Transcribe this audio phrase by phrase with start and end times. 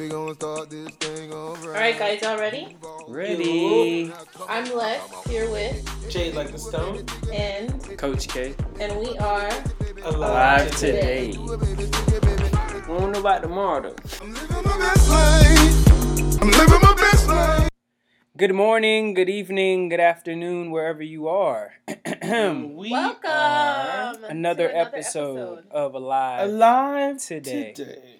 [0.00, 1.62] We gonna start this thing alright.
[1.66, 2.74] All right, guys, y'all ready?
[3.06, 4.10] Ready.
[4.48, 4.98] I'm Les
[5.28, 7.04] here with Jade like the stone.
[7.30, 8.54] and Coach K.
[8.80, 9.50] and we are
[10.04, 11.32] alive today.
[11.32, 13.96] I don't know about tomorrow though.
[14.22, 16.40] I'm living my best life.
[16.40, 17.68] I'm living my best life.
[18.38, 21.74] Good morning, good evening, good afternoon, wherever you are.
[22.22, 26.48] we welcome are to another episode, of Alive.
[26.48, 27.74] alive Today.
[27.74, 28.19] today.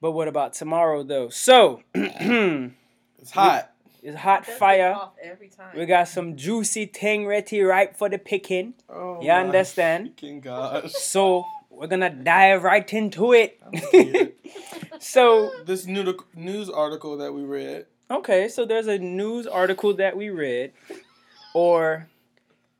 [0.00, 1.28] But what about tomorrow though?
[1.28, 3.72] So, it's hot.
[4.02, 4.44] It's hot.
[4.44, 4.96] hot fire.
[5.22, 5.76] every time.
[5.76, 8.74] We got some juicy thing ready ripe for the picking.
[8.88, 10.16] Oh You understand?
[10.16, 10.92] freaking gosh.
[10.92, 13.60] So we're gonna dive right into it.
[15.00, 17.86] So this new news article that we read.
[18.10, 20.72] Okay, so there's a news article that we read,
[21.54, 22.08] or,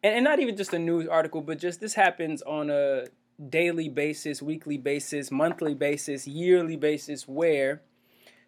[0.02, 3.04] and, and not even just a news article, but just this happens on a
[3.48, 7.82] daily basis, weekly basis, monthly basis, yearly basis, where,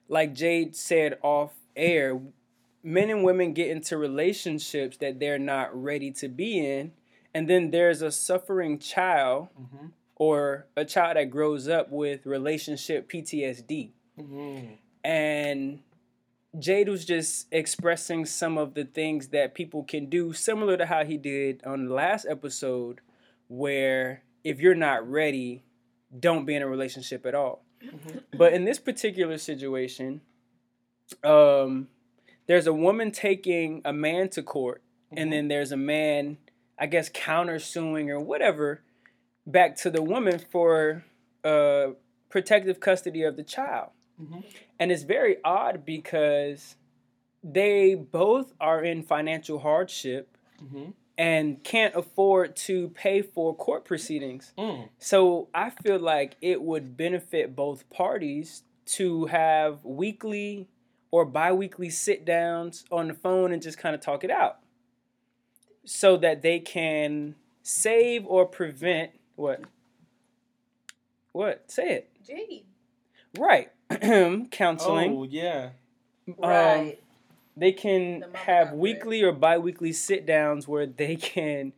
[0.09, 2.21] like Jade said off air,
[2.83, 6.93] men and women get into relationships that they're not ready to be in,
[7.35, 9.87] and then there's a suffering child Mm-hmm.
[10.17, 14.73] or a child that grows up with relationship PTSD Mm-hmm.
[15.05, 15.81] and
[16.59, 21.05] Jade was just expressing some of the things that people can do, similar to how
[21.05, 23.01] he did on the last episode,
[23.47, 25.65] where if you're not ready,
[26.19, 27.65] don't be in a relationship at all.
[28.37, 30.21] But in this particular situation,
[31.25, 31.89] um,
[32.47, 36.39] there's a woman taking a man to court, and then there's a man,
[36.79, 38.83] I guess, countersuing or whatever,
[39.47, 41.05] back to the woman for
[41.43, 41.89] uh,
[42.29, 43.91] protective custody of the child.
[44.21, 44.45] Mhm.
[44.79, 46.77] And it's very odd because
[47.43, 50.91] they both are in financial hardship Mm-hmm.
[51.21, 54.55] And can't afford to pay for court proceedings.
[54.57, 54.89] Mm.
[54.99, 60.67] So I feel like it would benefit both parties to have weekly
[61.11, 64.61] or bi weekly sit downs on the phone and just kind of talk it out
[65.85, 69.61] so that they can save or prevent what?
[71.33, 71.71] What?
[71.71, 72.11] Say it.
[72.27, 72.65] Jade.
[73.39, 73.71] Right.
[74.51, 75.13] Counseling.
[75.13, 75.73] Oh yeah.
[76.43, 76.99] Um, Right.
[77.61, 81.73] They can The have got weekly or bi-weekly sit downs where they can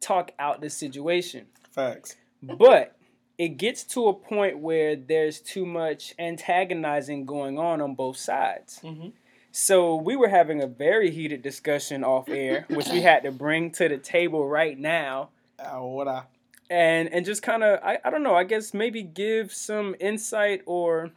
[0.00, 2.16] talk out the situation Facts.
[2.42, 2.96] but
[3.36, 8.80] it gets to a point where there's too much antagonizing going on on both sides
[8.82, 9.08] Mm-hmm.
[9.50, 13.70] so we were having a very heated discussion off air which we had to bring
[13.72, 16.26] to the table right now Ahora.
[16.70, 20.62] and and just kind of I, I don't know i guess maybe give some insight
[20.66, 21.10] or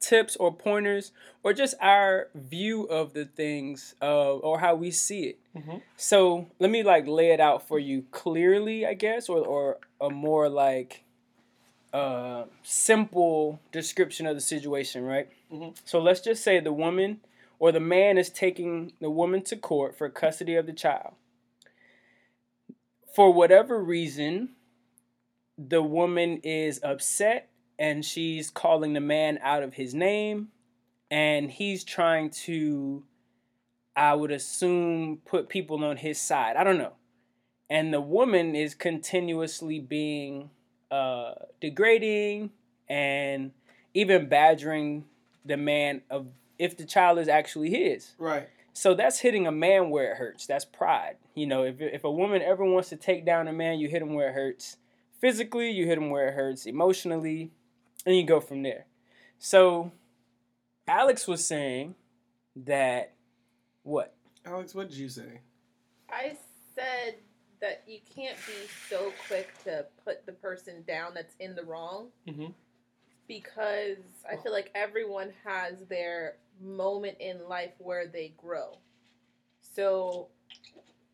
[0.00, 1.12] tips or pointers
[1.42, 5.82] or just our view of the things uh, or how we see it Mhm.
[5.96, 10.10] so let me like lay it out for you clearly i guess or, or a
[10.10, 11.02] more like
[11.92, 15.74] uh, simple description of the situation right Mhm.
[15.84, 17.20] so let's just say the woman
[17.58, 21.14] or the man is taking the woman to court for custody of the child
[23.14, 24.50] for whatever reason,
[25.56, 27.48] the woman is upset
[27.78, 30.48] and she's calling the man out of his name
[31.10, 33.04] and he's trying to
[33.96, 36.56] I would assume put people on his side.
[36.56, 36.92] I don't know.
[37.70, 40.50] And the woman is continuously being
[40.90, 42.50] uh, degrading
[42.88, 43.52] and
[43.94, 45.06] even badgering
[45.44, 46.26] the man of
[46.58, 48.14] if the child is actually his.
[48.18, 48.48] Right.
[48.72, 50.46] So that's hitting a man where it hurts.
[50.46, 51.16] That's pride.
[51.34, 54.02] You know, if, if a woman ever wants to take down a man, you hit
[54.02, 54.76] him where it hurts.
[55.18, 56.66] Physically, you hit him where it hurts.
[56.66, 57.50] Emotionally,
[58.06, 58.86] and you go from there.
[59.38, 59.92] So
[60.88, 61.96] Alex was saying
[62.54, 63.12] that
[63.82, 64.14] what?
[64.46, 65.40] Alex, what did you say?
[66.08, 66.36] I
[66.74, 67.16] said
[67.60, 72.12] that you can't be so quick to put the person down that's in the wrong
[72.26, 72.54] Mhm.
[73.26, 73.98] because
[74.30, 78.78] I feel like everyone has their moment in life where they grow.
[79.60, 80.28] So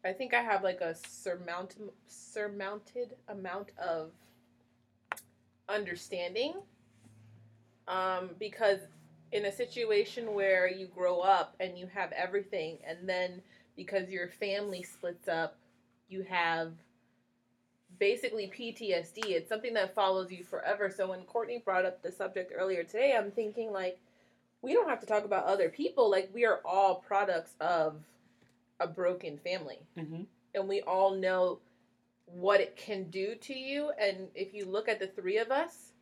[0.05, 1.77] I think I have like a surmount
[2.07, 4.13] surmounted amount of
[5.69, 6.55] understanding
[7.89, 8.79] um, because
[9.33, 13.41] in a situation where you grow up and you have everything and then
[13.77, 15.57] because your family splits up
[16.09, 16.73] you have
[17.99, 20.93] basically PTSD it's something that follows you forever.
[20.95, 23.99] So when Courtney brought up the subject earlier today I'm thinking like
[24.61, 26.11] we don't have to talk about other people.
[26.11, 27.97] Like we are all products of
[28.79, 29.81] a broken family.
[29.99, 30.23] Mm-hmm.
[30.55, 31.59] and we all know
[32.27, 33.91] what it can do to you.
[33.99, 35.93] And if you look at the three of us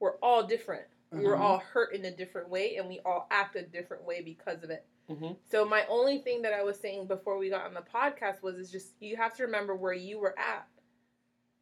[0.00, 3.56] we're all different we were all hurt in a different way and we all act
[3.56, 5.36] a different way because of it Mhm.
[5.50, 8.56] so my only thing that i was saying before we got on the podcast was
[8.56, 10.66] is just you have to remember where you were at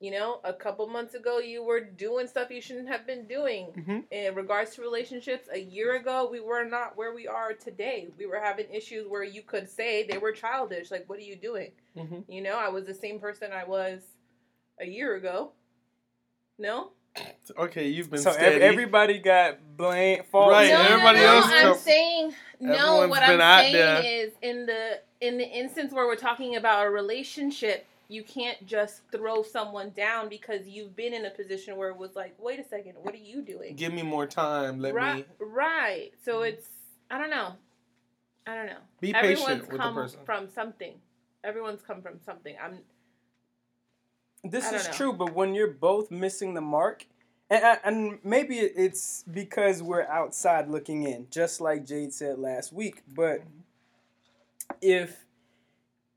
[0.00, 3.73] You know, a couple months ago, you were doing stuff you shouldn't have been doing.
[3.73, 4.05] Mhm.
[4.12, 8.06] In regards to relationships, a year ago, we were not where we are today.
[8.17, 10.93] We were having issues where you could say they were childish.
[10.93, 11.73] Like, what are you doing?
[11.97, 12.25] Mhm.
[12.29, 14.15] You know, I was the same person I was
[14.79, 15.53] a year ago.
[16.59, 16.93] No?
[17.56, 18.56] Okay, you've been So steady.
[18.56, 20.50] ev- everybody got blame fault.
[20.52, 21.37] Right, no, everybody no, no.
[21.37, 23.08] else I'm come- saying no.
[23.08, 24.02] What I'm saying there.
[24.05, 29.02] is in the in the instance where we're talking about a relationship, you can't just
[29.10, 32.64] throw someone down because you've been in a position where it was like, wait a
[32.69, 33.75] second, what are you doing?
[33.76, 34.81] Give me more time.
[34.81, 36.10] Let right, me right.
[36.25, 36.55] So mm-hmm.
[36.55, 36.69] it's
[37.10, 37.52] I don't know.
[38.46, 38.78] I don't know.
[39.00, 40.20] be Everyone's patient with the come person.
[40.25, 40.94] from something.
[41.44, 42.56] Everyone's come from something.
[42.62, 42.78] I'm
[44.44, 44.93] This is know.
[44.93, 47.06] true, but when you're both missing the mark,
[47.50, 53.02] and, and- maybe it's because we're outside looking in, just like Jade said last week.
[53.14, 53.43] But
[54.81, 55.25] if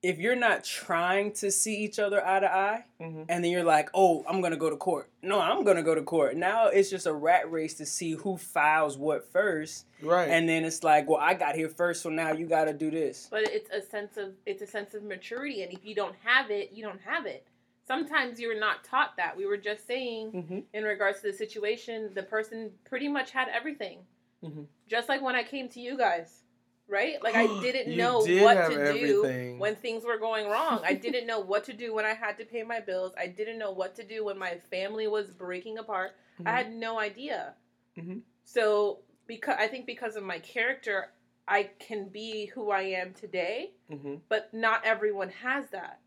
[0.04, 3.26] if you're not trying to see each other eye to eye, Mhm.
[3.30, 6.02] and then you're like, "Oh, I'm gonna go to court." No, I'm gonna go to
[6.02, 6.36] court.
[6.36, 10.28] Now it's just a rat race to see who files what first, Right.
[10.28, 12.90] and then it's like, "Well, I got here first, so now you got to do
[12.90, 16.16] this." but it's a sense of it's a sense of maturity and if you don't
[16.24, 17.46] have it, you don't have it.
[17.88, 19.36] Sometimes you're not taught that.
[19.36, 20.64] We were just saying Mhm.
[20.74, 24.06] in regards to the situation, the person pretty much had everything.
[24.44, 24.68] Mhm.
[24.88, 26.44] Just like when I came to you guys,
[26.88, 27.22] right?
[27.24, 29.56] Like I didn't know did what to everything.
[29.56, 30.82] do when things were going wrong.
[30.84, 33.14] I didn't know what to do when I had to pay my bills.
[33.18, 36.16] I didn't know what to do when my family was breaking apart.
[36.36, 36.48] Mm-hmm.
[36.48, 37.56] I had no idea.
[37.98, 38.22] Mhm.
[38.44, 41.12] So because I think because of my character,
[41.48, 44.22] I can be who I am today Mhm.
[44.30, 46.00] but not everyone has that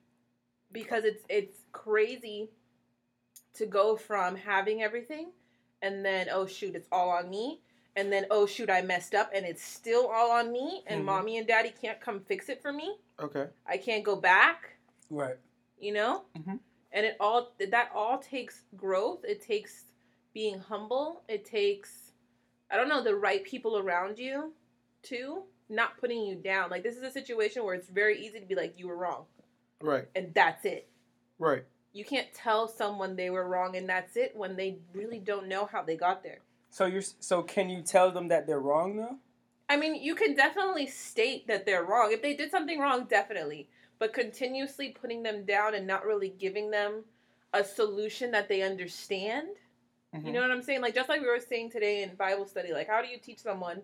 [0.75, 2.51] because it's it's crazy
[3.55, 5.31] to go from having everything
[5.81, 7.61] and then oh shoot it's all on me
[7.97, 11.05] and then oh shoot I messed up and it's still all on me and Mhm.
[11.07, 13.49] mommy and daddy can't come fix it for me Okay.
[13.67, 14.77] I can't go back
[15.09, 15.37] Right.
[15.79, 16.59] you know Mhm.
[16.93, 19.85] and it all that all takes growth it takes
[20.33, 22.13] being humble it takes
[22.71, 24.53] i don't know the right people around you
[25.03, 28.47] too not putting you down like this is a situation where it's very easy to
[28.47, 29.27] be like you were wrong
[29.85, 30.09] Right.
[30.15, 30.89] and that's it
[31.39, 31.65] Right.
[31.93, 35.67] you can't tell someone they were wrong and that's it when they really don't know
[35.67, 36.39] how they got there
[36.71, 39.17] So you're so can you tell them that they're wrong though?
[39.69, 42.13] I mean, you can definitely state that they're wrong.
[42.13, 43.67] If they did something wrong, definitely.
[43.99, 47.05] But continuously putting them down and not really giving them
[47.55, 49.49] a solution that they understand.
[50.15, 50.27] Mhm.
[50.27, 50.83] You know what I'm saying?
[50.83, 53.39] Like just like we were saying today in Bible study, like how do you teach
[53.39, 53.81] someone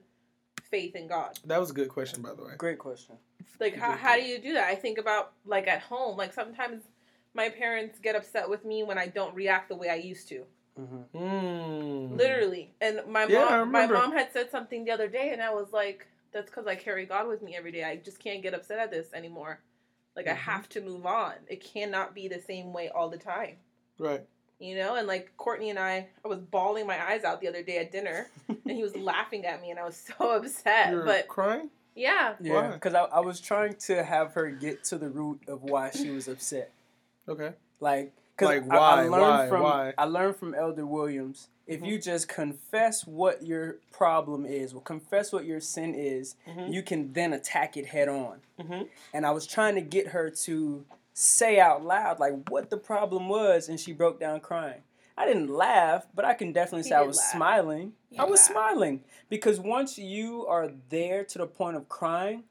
[0.71, 1.39] faith in God?
[1.45, 2.53] That was a good question, by the way.
[2.57, 3.17] Great question.
[3.59, 4.69] Like how, how do you do that?
[4.69, 6.85] I think about like at home, like sometimes
[7.35, 10.45] my parents get upset with me when I don't react the way I used to.
[10.79, 11.19] Mm-hmm.
[11.19, 12.17] Mm.
[12.17, 12.73] Literally.
[12.81, 15.73] And my Yeah, mom my mom had said something the other day and I was
[15.73, 17.85] like, That's because I carry God with me every day.
[17.85, 19.61] I just can't get upset at this anymore.
[20.17, 20.37] Like I Mhm.
[20.37, 21.35] have to move on.
[21.49, 23.57] It cannot be the same way all the time.
[23.99, 24.25] Right.
[24.61, 27.63] You know, and like Courtney and I, I was bawling my eyes out the other
[27.63, 30.91] day at dinner, and he was laughing at me, and I was so upset.
[30.93, 31.71] You're But crying?
[31.97, 35.63] yeah, Yeah, because I, I was trying to have her get to the root of
[35.63, 36.73] why she was upset.
[37.27, 37.53] Okay.
[37.81, 39.95] Like, cause Like, I, I why, learned why, from why?
[39.97, 41.49] I learned from Elder Williams.
[41.67, 41.87] If Mhm.
[41.87, 46.71] you just confess what your problem is, or confess what your sin is, Mhm.
[46.73, 48.41] you can then attack it head on.
[48.61, 48.83] Mm-hmm.
[49.15, 50.85] And I was trying to get her to
[51.21, 54.81] say out loud like what the problem was, and she broke down crying.
[55.17, 57.33] I didn't laugh, but I can definitely He say I was laugh.
[57.33, 57.93] smiling.
[58.11, 58.53] He I was laughed.
[58.53, 62.45] smiling because once you are there to the point of crying,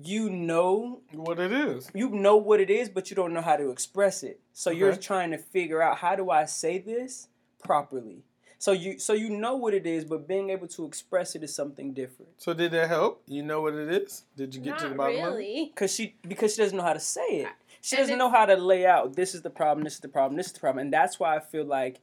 [0.00, 1.90] you know What it is.
[1.94, 4.38] you know what it is, but you don't know how to express it.
[4.52, 7.28] So you're trying to figure out how do I say this
[7.64, 8.22] properly.
[8.58, 11.54] So you so you know what it is, but being able to express it is
[11.54, 12.30] something different.
[12.38, 13.22] So did that help?
[13.26, 14.22] You know what it is?
[14.36, 15.74] Did you get not to the bottom of it?
[15.76, 17.48] Cause she because she doesn't know how to say it.
[17.86, 19.14] She And doesn't know how to lay out.
[19.14, 19.84] This is the problem.
[19.84, 20.36] This is the problem.
[20.36, 22.00] This is the problem, and that's why I feel like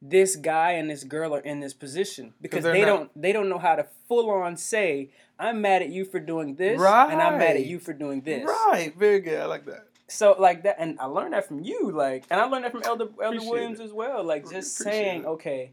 [0.00, 3.48] this guy and this girl are in this position because they're not- don't they don't
[3.48, 7.10] know how to full on say I'm mad at you for doing this right.
[7.10, 8.44] and I'm mad at you for doing this.
[8.44, 8.94] Right.
[8.96, 9.40] Very good.
[9.40, 9.88] I like that.
[10.06, 12.84] So like that, and I learned that from you, like, and I learned that from
[12.84, 13.84] Elder Elder Appreciate Williams it.
[13.86, 14.22] as well.
[14.22, 15.26] Like just appreciate saying, it.
[15.26, 15.72] okay,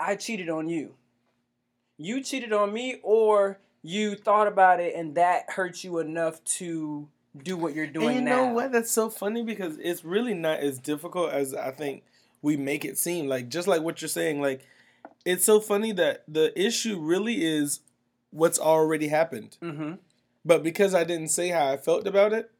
[0.00, 0.96] I cheated on you.
[1.96, 7.08] You cheated on me, or you thought about it and that hurt you enough to
[7.36, 8.36] do what you're doing and you now.
[8.46, 8.72] know what?
[8.72, 12.02] That's so funny because it's really not as difficult as I think
[12.42, 13.28] we make it seem.
[13.28, 14.66] Like just like what you're saying, like
[15.24, 17.80] it's so funny that the issue really is
[18.30, 19.56] what's already happened.
[19.62, 19.94] Mm-hmm.
[20.44, 22.50] But because I didn't say how I felt about it,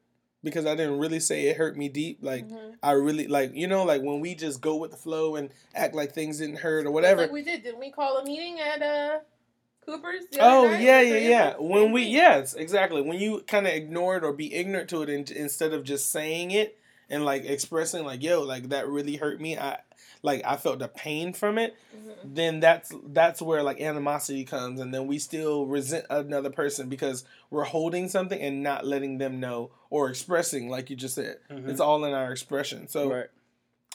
[0.43, 2.75] because I didn't really say it hurt me deep, like Mhm.
[2.81, 5.93] I really like you know like when we just go with the flow and act
[5.95, 7.23] like things didn't hurt or whatever.
[7.23, 7.63] Like we did.
[7.63, 9.19] Didn't we call a meeting at uh
[9.95, 10.23] Cooper's?
[10.39, 10.81] Oh night?
[10.81, 11.53] yeah, yeah, yeah.
[11.59, 13.01] When we yes, exactly.
[13.01, 16.11] When you kind of ignore it or be ignorant to it in, instead of just
[16.11, 16.77] saying it
[17.09, 19.77] and like expressing like yo like that really hurt me i
[20.23, 22.13] like i felt the pain from it Mhm.
[22.35, 27.25] then that's that's where like animosity comes and then we still resent another person because
[27.49, 31.67] we're holding something and not letting them know or expressing like you just said Mhm.
[31.67, 33.25] it's all in our expression so right.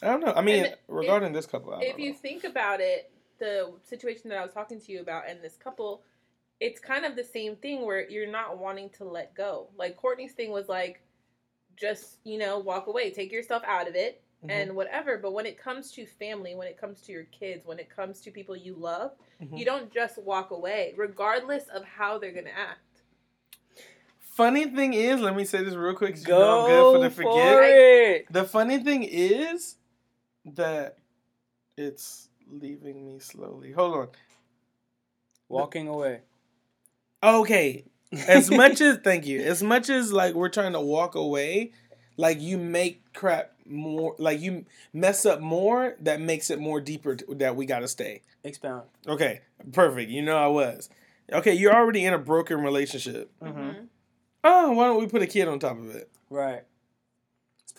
[0.03, 2.19] i don't know i mean if- regarding this couple I if don't you know.
[2.21, 6.03] think about it, the situation that I was talking to you about and this couple,
[6.61, 9.69] it's kind of the same thing where you're not wanting to let go.
[9.77, 11.03] Like Courtney's thing was like,
[11.77, 14.51] just you know, walk away, take yourself out of it, Mhm.
[14.51, 15.19] and whatever.
[15.19, 18.21] But when it comes to family, when it comes to your kids, when it comes
[18.23, 19.13] to people you love,
[19.43, 19.59] Mhm.
[19.59, 22.81] you don't just walk away, regardless of how they're gonna act.
[24.21, 26.93] funny thing is let me say this real quick 'cause you Go know i'm good
[26.93, 28.27] for the for forget it.
[28.31, 29.77] The funny thing is
[30.45, 30.99] that
[31.79, 33.73] it's leaving me slowly.
[33.73, 34.09] Hold on.
[35.49, 36.21] Walking away.
[37.23, 37.85] Okay.
[38.29, 39.41] As much as thank you.
[39.43, 41.73] As much as like we're trying to walk away,
[42.17, 47.17] like you make crap more like you mess up more that makes it more deeper
[47.17, 48.23] t- that we got to stay.
[48.45, 48.85] Expound.
[49.09, 49.41] Okay.
[49.73, 50.11] Perfect.
[50.11, 50.89] You know I was.
[51.33, 53.33] Okay, you're already in a broken relationship.
[53.43, 53.59] Mm-hmm.
[53.61, 53.87] Mhm.
[54.45, 56.09] Oh, why don't we put a kid on top of it?
[56.31, 56.63] Right.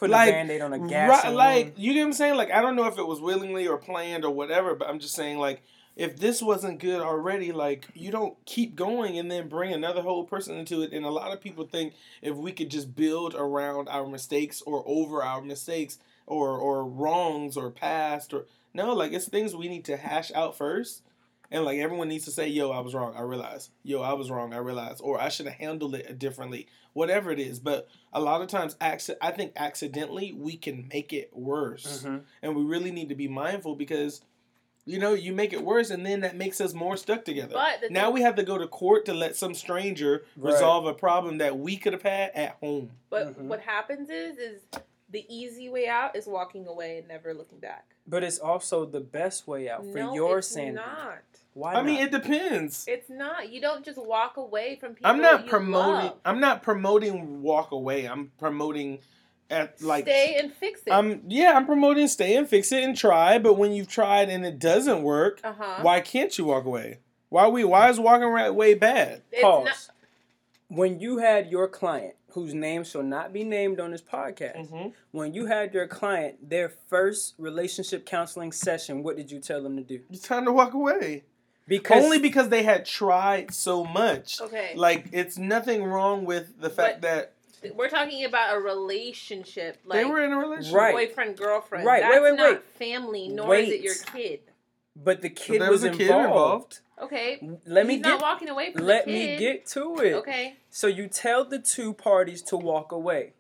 [0.01, 1.23] Let's Like, a band-aid on a gas.
[1.23, 2.35] Right, like you get what I'm saying.
[2.35, 5.15] Like I don't know if it was willingly or planned or whatever, but I'm just
[5.15, 5.63] saying like
[5.95, 10.23] if this wasn't good already, like you don't keep going and then bring another whole
[10.23, 10.93] person into it.
[10.93, 14.83] And a lot of people think if we could just build around our mistakes or
[14.85, 19.85] over our mistakes or or wrongs or past or no, like it's things we need
[19.85, 21.01] to hash out first.
[21.49, 23.15] And like everyone needs to say, "Yo, I was wrong.
[23.15, 23.71] I realized.
[23.83, 24.53] Yo, I was wrong.
[24.53, 26.67] I realized." Or I should have handled it differently.
[26.93, 31.13] Whatever it is, but a lot of times, acci- I think accidentally we can make
[31.13, 32.23] it worse, Mhm.
[32.41, 34.21] and we really need to be mindful because,
[34.83, 37.53] you know, you make it worse, and then that makes us more stuck together.
[37.53, 40.53] But the now thing- we have to go to court to let some stranger Right.
[40.53, 42.91] resolve a problem that we could have had at home.
[43.11, 43.43] But Mhm.
[43.43, 44.61] what happens is, is
[45.09, 47.95] the easy way out is walking away and never looking back.
[48.07, 50.75] But it's also the best way out for no, your it's sanity.
[50.77, 51.19] not.
[51.57, 52.85] Why I mean, it depends.
[52.87, 53.51] It's not.
[53.51, 55.09] You don't just walk away from people.
[55.09, 56.05] I'm not you promoting.
[56.11, 56.17] love.
[56.23, 58.05] I'm not promoting walk away.
[58.05, 58.99] I'm promoting
[59.49, 60.91] at like Stay and fix it.
[60.91, 64.45] I'm yeah, I'm promoting stay and fix it and try, but when you've tried and
[64.45, 65.79] it doesn't work, uh huh.
[65.81, 66.99] why can't you walk away?
[67.29, 69.23] Why we why is walking away bad?
[69.31, 69.65] It's Pause.
[69.65, 69.89] not.
[70.67, 74.89] when you had your client, whose name shall not be named on this podcast, Mm-hmm.
[75.11, 79.75] when you had your client their first relationship counseling session, what did you tell them
[79.77, 80.01] to do?
[80.11, 81.23] It's time to walk away.
[81.67, 84.39] Because Only because they had tried so much.
[84.41, 84.73] Okay.
[84.75, 89.99] Like it's nothing wrong with the fact But- that We're talking about a relationship, like
[89.99, 90.73] they were in a relationship.
[90.75, 90.93] Right.
[90.93, 91.85] boyfriend girlfriend.
[91.85, 92.63] Right, That's wait, wait, not wait.
[92.77, 94.39] family, nor is it your kid.
[94.95, 96.25] but the kid there was, was a kid involved.
[96.25, 96.79] involved.
[96.99, 97.49] Okay.
[97.65, 100.13] Let me get not walking away from let the me get to it.
[100.13, 100.55] Okay.
[100.69, 103.33] So you tell the two parties to walk away.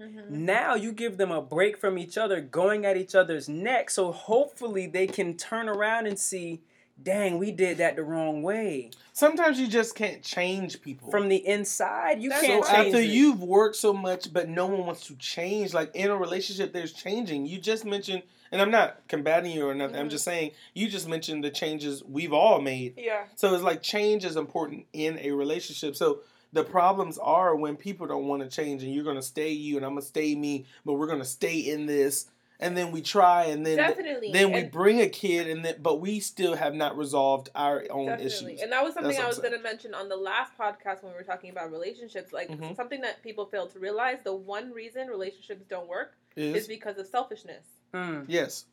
[0.00, 3.90] hmm Now you give them a break from each other, going at each other's neck.
[3.90, 6.60] So hopefully they can turn around and see,
[7.02, 8.90] dang, we did that the wrong way.
[9.12, 11.10] Sometimes you just can't change people.
[11.10, 13.08] From the inside, you That's can't so change after it.
[13.10, 15.72] you've worked so much, but no one wants to change.
[15.74, 17.46] Like in a relationship, there's changing.
[17.46, 18.22] You just mentioned,
[18.52, 19.96] and I'm not combating you or nothing.
[19.96, 20.10] I'm Mhm.
[20.10, 22.94] just saying you just mentioned the changes we've all made.
[22.98, 23.24] Yeah.
[23.36, 25.96] So it's like change is important in a relationship.
[25.96, 26.20] So
[26.52, 29.84] the problems are when people don't want to change, and you're gonna stay you, and
[29.84, 32.26] I'm gonna stay me, but we're gonna stay in this,
[32.60, 34.32] and then we try, and then Definitely.
[34.32, 37.84] then we And- bring a kid, and then but we still have not resolved our
[37.90, 38.52] own Definitely.
[38.54, 38.62] issues.
[38.62, 41.12] And that was something That's I was going to mention on the last podcast when
[41.12, 42.32] we were talking about relationships.
[42.32, 42.74] Like, Mhm.
[42.76, 46.98] something that people fail to realize the one reason relationships don't work is Is because
[46.98, 47.64] of selfishness.
[47.94, 48.24] Mm.
[48.28, 48.66] yes.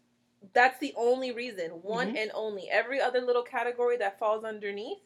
[0.53, 2.17] That's the only reason, one Mhm.
[2.17, 2.69] and only.
[2.69, 4.99] Every other little category that falls underneath,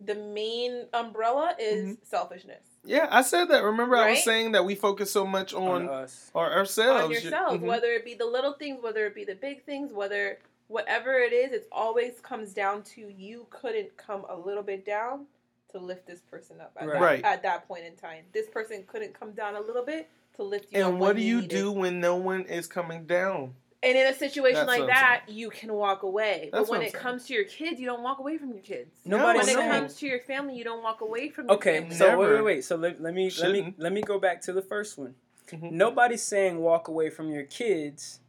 [0.00, 2.04] the main umbrella is Mm-hmm.
[2.04, 2.62] selfishness.
[2.84, 3.62] Yeah, I said that.
[3.64, 6.30] Remember, I was saying that we focus so much On on, us.
[6.34, 7.04] our ourselves.
[7.04, 7.60] on yourself, Mhm.
[7.60, 10.38] whether it be the little things, whether it be the big things, whether
[10.68, 15.26] whatever it is, it always comes down to you couldn't come a little bit down
[15.70, 16.92] to lift this person up at, Right.
[16.94, 17.24] that, Right.
[17.24, 18.24] at that point in time.
[18.32, 20.88] This person couldn't come down a little bit to lift you up.
[20.90, 21.50] And what do you needed.
[21.50, 23.54] do when no one is coming down?
[23.84, 26.48] And in a situation That's like what I'm that, you can walk away.
[26.52, 27.02] That's but when it saying.
[27.02, 28.90] comes to your kids, you don't walk away from your kids.
[29.04, 31.86] Nobody's when it saying- comes to your family, you don't walk away from your Okay,
[31.90, 32.34] so wait, Never.
[32.36, 32.64] wait, wait.
[32.64, 33.78] So let, let me let me Shouldn't.
[33.78, 35.14] let me go back to the first one.
[35.50, 35.72] Mhm.
[35.72, 38.20] Nobody's saying walk away from your kids,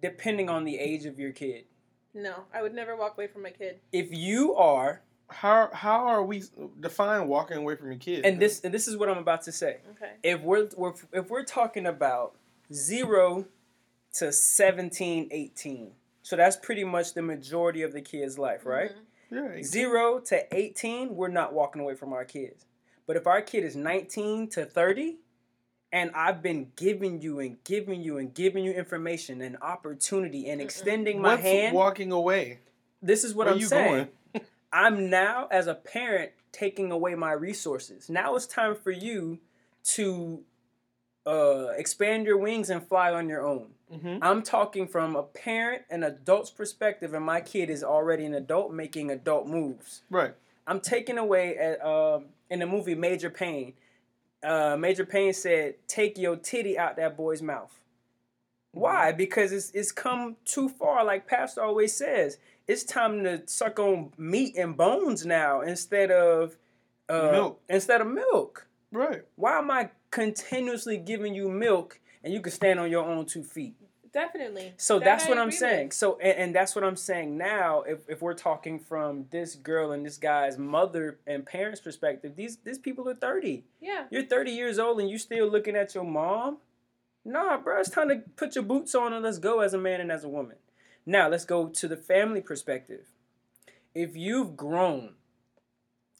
[0.00, 1.64] depending on the age of your kid.
[2.14, 3.80] No, I would never walk away from my kid.
[3.92, 6.42] If you are, How how are we
[6.80, 8.24] define walking away from your kid?
[8.26, 9.78] and this and this is what I'm about to say.
[9.92, 10.12] Okay.
[10.22, 12.34] If we're, we're if we're talking about
[12.72, 13.46] zero
[14.14, 15.92] to 17, 18,
[16.22, 18.92] so that's pretty much the majority of the kid's life, right?
[19.30, 19.56] Mhm.
[19.56, 22.66] yeah, Zero to 18, we're not walking away from our kids.
[23.06, 25.18] But if our kid is 19 to 30,
[25.92, 30.60] and I've been giving you and giving you and giving you information and opportunity and
[30.60, 31.74] extending my What's hand.
[31.74, 32.58] walking away?
[33.04, 34.08] this is what Where I'm you saying.
[34.34, 34.46] going?
[34.72, 38.08] I'm now as a parent taking away my resources.
[38.08, 39.38] Now it's time for you
[39.96, 40.44] to
[41.26, 43.70] uh, expand your wings and fly on your own.
[43.92, 44.18] Mm-hmm.
[44.22, 48.72] I'm talking from a parent, an adult's perspective, and my kid is already an adult
[48.72, 50.02] making adult moves.
[50.10, 50.34] Right.
[50.66, 53.74] I'm taking away at um, in the movie Major Payne.
[54.42, 57.78] Uh, Major Payne said, "Take your titty out that boy's mouth."
[58.72, 59.12] Why?
[59.12, 61.04] Because it's it's come too far.
[61.04, 66.56] Like Pastor always says, it's time to suck on meat and bones now instead of
[67.08, 67.60] uh, Milk.
[67.68, 68.66] Instead of milk.
[68.90, 69.22] Right.
[69.36, 73.42] Why am I continuously giving you milk and you can stand on your own two
[73.42, 73.74] feet?
[74.12, 74.74] Definitely.
[74.76, 75.86] So That that's I what I'm saying.
[75.88, 75.94] with.
[75.94, 77.82] So and, and that's what I'm saying now.
[77.82, 82.58] If, if we're talking from this girl and this guy's mother and parents perspective, these
[82.58, 83.64] these people are 30.
[83.80, 84.04] Yeah.
[84.10, 86.58] You're 30 years old and you're still looking at your mom.
[87.24, 90.00] Nah, bro, it's time to put your boots on and let's go as a man
[90.00, 90.56] and as a woman.
[91.06, 93.06] Now let's go to the family perspective.
[93.94, 95.14] If you've grown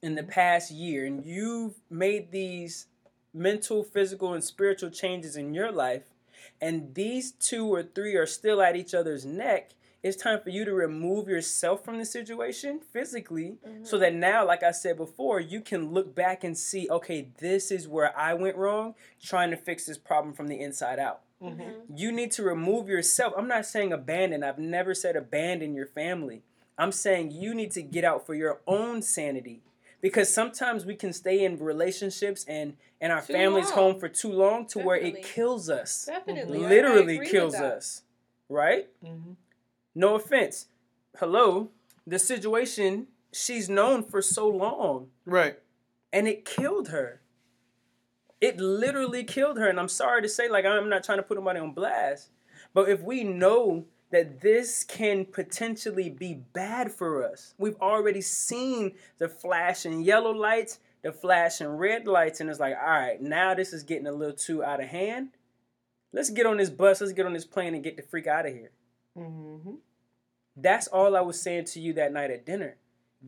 [0.03, 2.87] in the past year and you've made these
[3.35, 6.12] mental, physical, and spiritual changes in your life,
[6.61, 9.71] and these two or three are still at each other's neck,
[10.03, 14.65] it's time for you to remove yourself from the situation physically so that now, like
[14.65, 18.57] I said before, you can look back and see, okay, this is where I went
[18.57, 21.21] wrong, trying to fix this problem from the inside out.
[21.41, 21.97] Mm-hmm.
[21.97, 23.35] You need to remove yourself.
[23.37, 24.43] I'm not saying abandon.
[24.43, 26.43] I've never said abandon your family.
[26.77, 29.61] I'm saying you need to get out for your own sanity.
[30.03, 33.75] Because sometimes we can stay in relationships and and our Too family's long.
[33.93, 36.05] home for too long to where it kills us.
[36.07, 36.61] Definitely.
[36.61, 38.03] I- I Literally kills us.
[38.49, 38.89] Right?
[39.05, 39.33] Mm-hmm.
[39.95, 40.67] No offense.
[41.19, 41.71] Hello.
[42.07, 45.59] The situation she's known for so long Right.
[46.13, 47.21] and it killed her.
[48.41, 49.69] It literally killed her.
[49.69, 52.31] And I'm sorry to say, like, I'm not trying to put nobody on blast,
[52.75, 58.93] but if we know that this can potentially be bad for us, we've already seen
[59.19, 63.73] the flashing yellow lights, the flashing red lights, and it's like, all right, now this
[63.73, 65.31] is getting a little too out of hand.
[66.13, 68.47] Let's get on this bus, let's get on this plane and get the freak out
[68.47, 68.71] of here.
[69.19, 69.75] Mm-hmm.
[70.57, 72.77] That's all I was saying to you that night at dinner.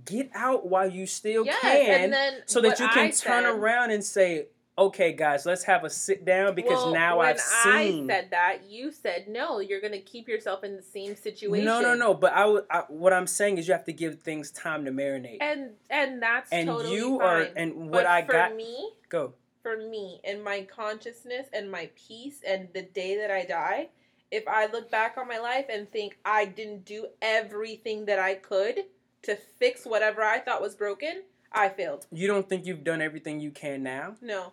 [0.05, 2.13] Get out while you still Yes, can
[2.47, 5.91] so that you can I turn said- around and say, "Okay, guys, let's have a
[5.91, 9.61] sit down because Well, now I've seen." I said that, you said no.
[9.61, 11.65] You're gonna keep yourself in the same situation.
[11.65, 12.15] no, no, no.
[12.15, 15.39] But I, I, what I'm saying is, you have to give things time to marinate.
[15.41, 17.27] And and that's And totally you fine.
[17.29, 19.35] are, and what but I for got, me, go.
[19.63, 23.89] for me, and my consciousness and my peace, and the day that I die,
[24.31, 28.35] if I look back on my life and think I didn't do everything that I
[28.35, 28.81] could
[29.23, 32.07] to fix whatever I thought was broken, I failed.
[32.11, 34.53] You don't think you've done everything you can now, No.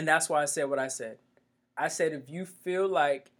[0.00, 1.18] And that's why I said what I said.
[1.76, 3.30] I said if you feel like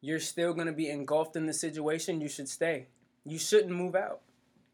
[0.00, 2.86] you're still going to be engulfed in the situation, you should stay.
[3.26, 4.22] You shouldn't move out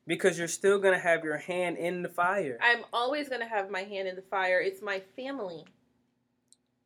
[0.07, 2.57] because you're still going to have your hand in the fire.
[2.63, 4.61] I'm always gonna have my hand in the fire.
[4.61, 5.65] It's my family.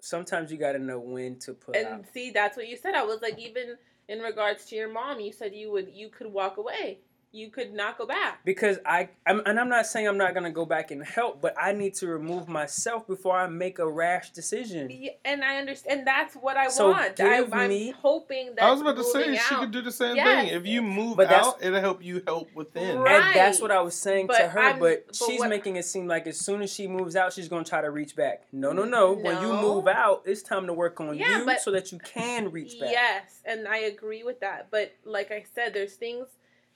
[0.00, 2.04] Sometimes you got to know when to put and out.
[2.14, 3.76] see that's what you said i was like even
[4.08, 7.00] in regards to your mom you said you would you could walk away
[7.30, 10.50] you could not go back because I I'm, and I'm not saying I'm not gonna
[10.50, 14.30] go back and help, but I need to remove myself before I make a rash
[14.30, 14.88] decision.
[14.90, 18.54] Yeah, and i understand and that's what i So want I, give i'm me- hoping
[18.54, 20.48] that I was about to say moving she could do the same Yes.
[20.48, 20.56] thing.
[20.58, 22.98] If you move But out, it'll help you help within.
[22.98, 23.22] Right.
[23.22, 25.84] And that's what I was saying to her, I'm- but, but she's what- making it
[25.84, 28.44] seem like as soon as she moves out, she's gonna try to reach back.
[28.52, 29.12] No, no, no.
[29.12, 31.98] When you move out, it's time to work on Yeah, you but- so that you
[31.98, 32.90] can reach back.
[32.90, 36.26] yes and i agree with that but like i said there's things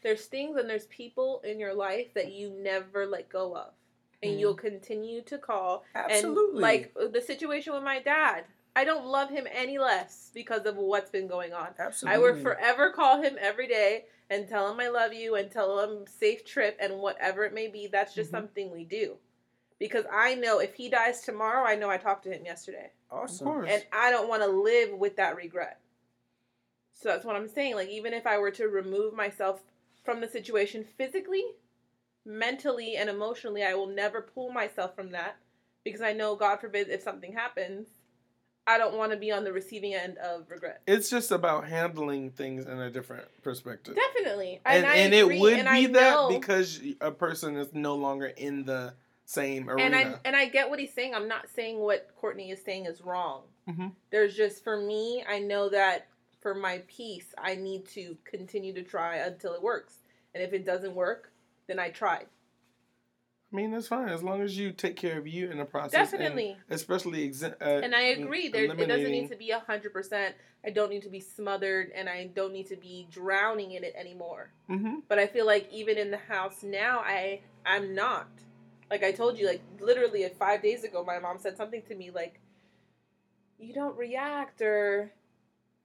[0.03, 3.73] there's things and there's people in your life that you never let go of
[4.23, 4.39] and Mhm.
[4.41, 6.55] you'll continue to call Absolutely.
[6.55, 10.77] And like the situation with my dad, I don't love him any less because of
[10.77, 11.75] what's been going on.
[11.79, 12.17] Absolutely.
[12.17, 15.79] I would forever call him every day and tell him I love you and tell
[15.81, 17.87] him safe trip and whatever it may be.
[17.87, 18.37] That's just Mhm.
[18.37, 19.19] something we do.
[19.79, 22.93] Because I know if he dies tomorrow, I know I talked to him yesterday.
[23.11, 23.65] Awesome.
[23.67, 25.81] And I don't want to live with that regret.
[26.95, 27.75] So that's what I'm saying.
[27.75, 29.61] Like, even if I were to remove myself
[30.05, 31.45] from the situation physically,
[32.25, 35.37] mentally, and emotionally, I will never pull myself from that
[35.85, 37.87] because I know, God forbid, if something happens,
[38.67, 40.83] I don't want to be on the receiving end of regret.
[40.87, 43.97] it's just about handling things in a different perspective.
[43.97, 44.61] Definitely.
[44.65, 47.75] And, I and agree, it would and be I that know- because a person is
[47.75, 49.83] no longer in the same arena.
[49.83, 51.15] and I and I get what he's saying.
[51.15, 53.43] I'm not saying what Courtney is saying is wrong.
[53.69, 53.93] Mhm.
[54.11, 56.07] There's just for me, I know that
[56.43, 59.99] for my piece, I need to continue to try until it works.
[60.35, 61.31] And if it doesn't work,
[61.69, 62.27] then I tried.
[63.53, 66.13] I mean, that's fine as long as you take care of you in the process.
[66.13, 66.57] and Definitely.
[66.71, 68.49] especially exe- uh, And I agree.
[68.49, 70.35] There, it doesn't need to be a hundred percent.
[70.65, 73.95] I don't need to be smothered, and I don't need to be drowning in it
[73.95, 74.51] anymore.
[74.71, 75.03] Mhm.
[75.07, 78.29] But I feel like even in the house now, I I'm not.
[78.91, 81.95] Like I told you, like literally like five days ago, my mom said something to
[81.95, 82.41] me like,
[83.59, 85.13] "You don't react," or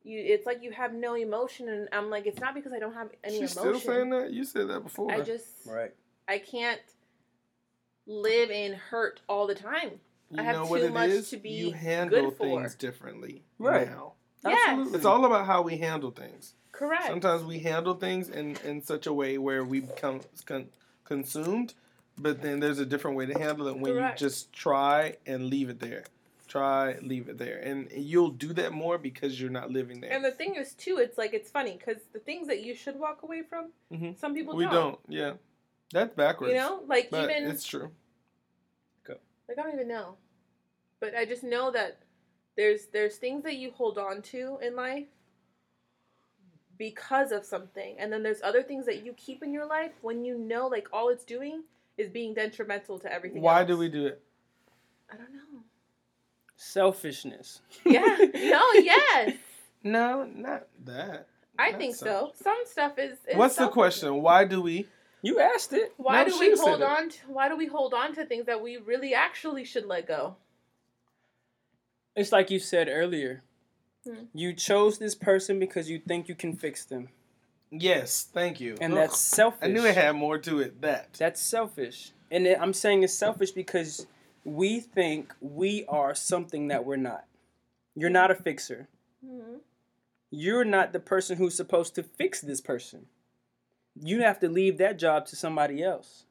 [0.08, 0.20] you.
[0.20, 3.10] It's like you have no emotion, and I'm like, it's not because I don't have
[3.24, 3.80] any She's emotion.
[3.80, 4.32] still saying that.
[4.32, 5.12] You said that before.
[5.12, 5.94] I just Right.
[6.28, 6.82] I can't
[8.06, 10.00] live in hurt all the time.
[10.30, 11.30] you I have know too what it much is?
[11.32, 12.44] to be you handle good for.
[12.62, 13.88] things differently Right.
[13.90, 14.14] now.
[14.46, 14.94] Yes.
[14.94, 16.54] It's all about how we handle things.
[16.72, 17.08] Correct.
[17.08, 20.70] Sometimes we handle things in, in such a way where we become con-
[21.06, 21.74] consumed,
[22.18, 24.22] but then there's a different way to handle it when Correct.
[24.22, 26.04] you just try and leave it there.
[26.48, 27.60] Try, leave it there.
[27.60, 30.12] And you'll do that more because you're not living there.
[30.12, 32.98] And the thing is, too, it's like it's funny because the things that you should
[32.98, 34.18] walk away from, Mhm.
[34.18, 34.74] some people we don't.
[34.74, 35.00] don't.
[35.10, 35.34] Yeah.
[35.92, 36.54] That's backwards.
[36.54, 37.92] You know, like But even it's true.
[39.50, 40.18] like I don't even know,
[41.00, 42.00] but I just know that
[42.58, 45.08] there's there's things that you hold on to in life
[46.78, 50.26] because of something, and then there's other things that you keep in your life when
[50.26, 51.64] you know like all it's doing
[51.98, 53.42] is being detrimental to everything.
[53.42, 53.68] Why else.
[53.70, 54.22] do we do it?
[55.10, 55.64] I don't know.
[56.58, 57.62] Selfishness.
[57.86, 58.02] Yeah.
[58.34, 58.62] no.
[58.74, 59.34] Yes.
[59.84, 61.28] No, not that.
[61.58, 62.06] I Not think so.
[62.06, 62.44] so.
[62.44, 63.18] Some stuff is.
[63.30, 64.22] is What's the question?
[64.22, 64.88] Why do we?
[65.22, 65.94] You asked it.
[65.98, 67.10] Why No, do we hold on?
[67.10, 70.36] To, why do we hold on to things that we really actually should let go?
[72.16, 73.44] It's like you said earlier.
[74.06, 74.26] Hmm.
[74.34, 77.10] You chose this person because you think you can fix them.
[77.70, 78.78] Yes, thank you.
[78.82, 79.00] And Ugh.
[79.00, 79.60] that's selfish.
[79.62, 80.82] I knew it had more to it.
[80.82, 81.14] That.
[81.14, 82.12] That's selfish.
[82.32, 84.08] And it- I'm saying it's selfish because
[84.48, 87.26] we think we are something that we're not.
[87.96, 88.88] You're not a fixer.
[89.26, 89.60] Mhm.
[90.30, 93.08] You're not the person who's supposed to fix this person.
[94.00, 96.26] You have to leave that job to somebody else.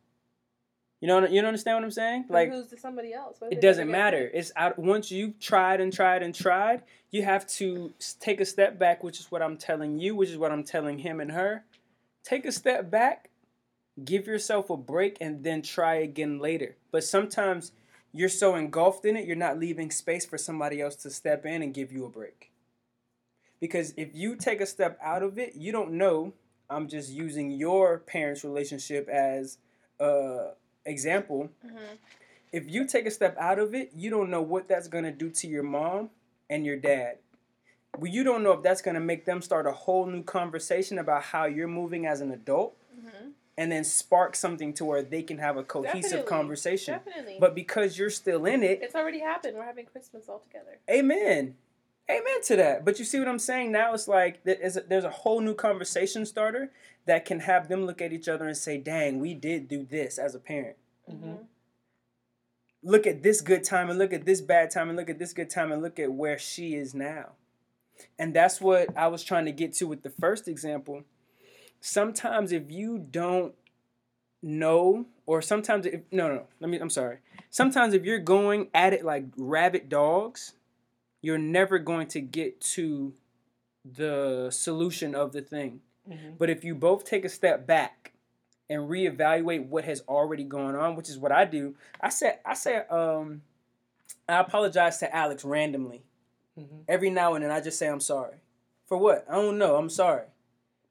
[1.01, 2.25] You know, you don't understand what I'm saying?
[2.29, 3.37] But Like who's to somebody else?
[3.51, 4.31] It doesn't matter.
[4.33, 8.79] It's out once you've tried and tried and tried, you have to take a step
[8.79, 11.65] back, which is what I'm telling you, which is what I'm telling him and her.
[12.25, 13.29] Take a step back,
[14.03, 16.77] give yourself a break, and then try again later.
[16.91, 17.73] But sometimes
[18.17, 21.63] you're so engulfed in it, you're not leaving space for somebody else to step in
[21.63, 22.51] and give you a break.
[23.61, 26.33] Because if you take a step out of it, you don't know.
[26.69, 29.59] I'm just using your parents' relationship as
[30.01, 30.53] a
[30.85, 31.99] example Mhm.
[32.53, 35.31] if you take a step out of it, you don't know what that's gonna do
[35.31, 36.11] to your mom
[36.49, 37.19] and your dad.
[37.99, 41.23] Well, you don't know if that's gonna make them start a whole new conversation about
[41.25, 43.33] how you're moving as an adult, Mhm.
[43.59, 46.29] And then spark something to where they can have a cohesive Definitely.
[46.29, 46.95] conversation.
[46.95, 47.37] Definitely.
[47.41, 49.57] But because you're still in it, it's already happened.
[49.57, 50.79] We're having Christmas all together.
[50.91, 51.57] amen,
[52.11, 52.85] amen to that.
[52.85, 53.73] But you see what I'm saying?
[53.73, 56.71] Now it's like there is a, whole new conversation starter
[57.07, 60.19] that can have them look at each other and say, "Dang, we did do this
[60.19, 60.77] as a parent."
[61.11, 61.47] Mhm.
[62.83, 65.33] look at this good time and look at this bad time and look at this
[65.33, 67.33] good time and look at where she is now.
[68.19, 71.03] And that's what I was trying to get to with the first example.
[71.87, 73.55] Sometimes if you don't
[74.43, 77.19] know or sometimes if no no, let me I'm sorry.
[77.49, 80.55] Sometimes if you're going at it like rabid dogs,
[81.23, 83.15] you're never going to get to
[83.85, 85.81] the solution of the thing.
[86.11, 86.37] Mhm.
[86.37, 88.15] But if you both take a step back
[88.69, 92.55] and reevaluate what has already gone on, which is what I do, I said I
[92.55, 93.43] said um
[94.29, 96.03] I apologize to Alex randomly.
[96.59, 96.83] Mhm.
[96.89, 98.39] Every now and then I just say I'm sorry.
[98.87, 99.25] For what?
[99.31, 99.77] I don't know.
[99.77, 100.27] I'm sorry.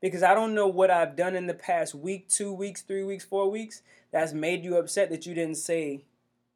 [0.05, 3.25] Because I don't know what I've done in the past week, two weeks, three weeks,
[3.25, 6.03] four weeks that's made you upset that you didn't say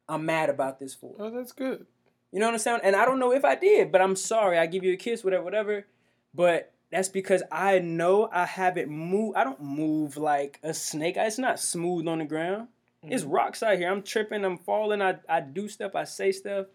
[0.08, 1.14] I'm mad about this for.
[1.18, 1.86] Oh, that's good.
[2.32, 2.80] You know what I'm saying?
[2.84, 4.56] And I don't know if I did, but I'm sorry.
[4.58, 5.86] I give you a kiss, whatever, whatever.
[6.32, 9.36] But that's because I know I haven't moved.
[9.36, 11.16] I don't move like a snake.
[11.18, 12.68] It's not smooth on the ground.
[13.02, 13.32] It's Mm-hmm.
[13.32, 13.90] rocks out here.
[13.90, 14.44] I'm tripping.
[14.44, 15.02] I'm falling.
[15.02, 15.94] I, I do stuff.
[15.96, 16.66] I say stuff,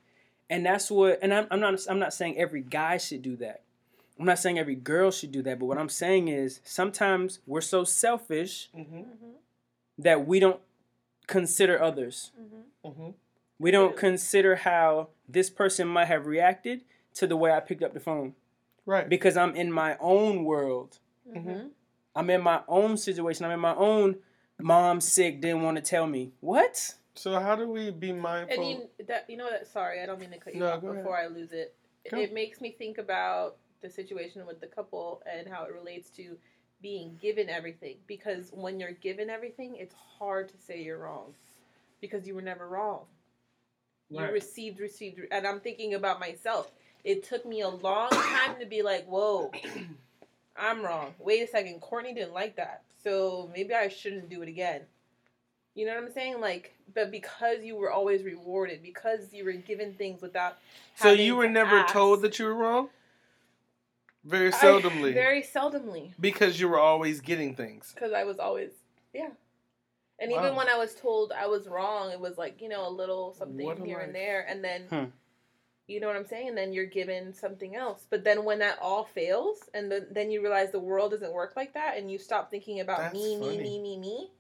[0.50, 1.20] and that's what.
[1.22, 1.80] And I'm, I'm not.
[1.90, 3.62] I'm not saying every guy should do that.
[4.20, 5.60] I'm not saying every girl should do that.
[5.60, 9.06] But what I'm saying is sometimes we're so selfish Mhm.
[9.06, 9.34] Mhm.
[9.98, 10.62] that we don't
[11.28, 12.32] consider others.
[12.40, 12.64] Mhm.
[12.92, 13.14] Mhm.
[13.60, 16.84] We don't consider how this person might have reacted
[17.16, 18.36] to the way I picked up the phone
[18.86, 19.08] Right.
[19.08, 21.00] because I'm in my own world.
[21.28, 21.72] Mhm.
[22.16, 23.46] I'm in my own situation.
[23.46, 24.22] I'm in my own
[24.60, 26.32] mom sick didn't want to tell me.
[26.40, 26.96] What?
[27.16, 28.62] So how do we be mindful?
[28.72, 29.68] And you, that you know that.
[29.68, 31.04] Sorry, I don't mean to cut you No, off go ahead.
[31.04, 31.74] before I lose it.
[32.10, 32.18] Go.
[32.20, 36.38] It makes me think about the situation with the couple and how it relates to
[36.82, 37.96] being given everything.
[38.08, 41.34] Because when you're given everything, it's hard to say you're wrong,
[42.02, 43.02] because you were never wrong.
[44.10, 46.72] You received, received, and I'm thinking about myself.
[47.04, 49.52] It took me a long time to be like, "Whoa,
[50.56, 54.48] I'm wrong." Wait a second, Courtney didn't like that, so maybe I shouldn't do it
[54.48, 54.82] again.
[55.74, 56.40] You know what I'm saying?
[56.40, 60.58] Like, but because you were always rewarded, because you were given things without.
[60.96, 61.94] So you were never ask.
[61.94, 62.90] told that you were wrong?
[64.26, 65.14] Very I- seldomly.
[65.14, 67.92] very seldomly, because you were always getting things.
[67.94, 68.72] because I was always
[69.14, 69.30] yeah.
[70.20, 72.90] And even when I was told I was wrong, it was like you know a
[72.90, 74.82] little something What here and there, and then.
[74.90, 75.04] Hmm.
[75.88, 76.48] You know what I'm saying?
[76.48, 78.08] And then you're given something else.
[78.10, 81.54] But then when that all fails, and then then you realize the world doesn't work
[81.56, 83.58] like that, and you stop thinking about That's me, me, funny.
[83.60, 84.32] me, me, me.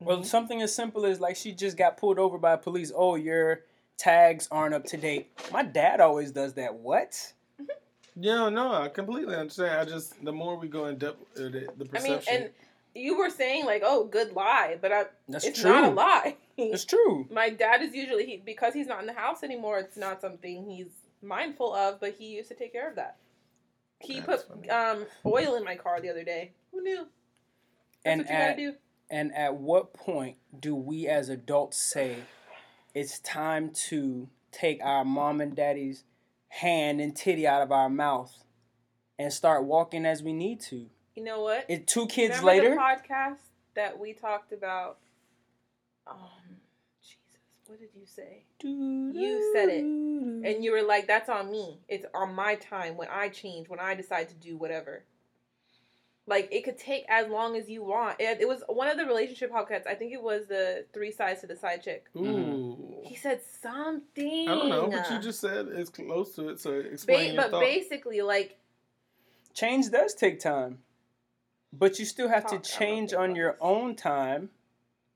[0.00, 2.90] Well, something as simple as like she just got pulled over by police.
[2.96, 3.64] Oh, your
[3.98, 5.28] tags aren't up to date.
[5.52, 6.76] My dad always does that.
[6.76, 7.34] What?
[8.20, 9.80] Yeah, no, I completely understand.
[9.80, 12.34] I just the more we go in depth it, the I mean, perception.
[12.34, 12.50] and
[12.94, 15.70] you were saying like, "Oh, good lie," but I, That's it's true.
[15.70, 16.36] not a lie.
[16.56, 17.28] It's true.
[17.32, 19.78] My dad is usually he because he's not in the house anymore.
[19.78, 20.88] It's not something he's
[21.22, 23.16] mindful of, but he used to take care of that.
[24.00, 24.70] He That's put funny.
[24.70, 26.52] um oil in my car the other day.
[26.72, 27.06] Who knew?
[27.06, 27.08] That's
[28.04, 28.74] And what you at gotta do.
[29.10, 32.16] and at what point do we as adults say
[32.94, 36.04] it's time to take our mom and daddy's
[36.48, 38.44] hand and titty out of our mouth
[39.18, 40.86] and start walking as we need to?
[41.14, 41.66] You know what?
[41.68, 42.70] It two kids Remember later.
[42.70, 43.38] the podcast
[43.74, 44.98] that we talked about.
[46.06, 46.16] Um,
[47.02, 48.44] Jesus, what did you say?
[48.62, 49.82] You said it.
[49.82, 51.80] And you were like, "That's on me.
[51.88, 55.04] It's on my time when I change, when I decide to do whatever."
[56.26, 58.20] Like it could take as long as you want.
[58.20, 59.86] It, it was one of the relationship podcasts.
[59.86, 62.04] I think it was the three sides to the side chick.
[62.16, 62.67] Ooh.
[63.04, 64.48] He said something.
[64.48, 67.42] I don't know, but you just said it's close to it, so explain Ba- your
[67.42, 67.60] but thought.
[67.60, 68.58] basically, like
[69.54, 70.78] change does take time
[71.72, 74.50] but you still have Talk- to change on on your own time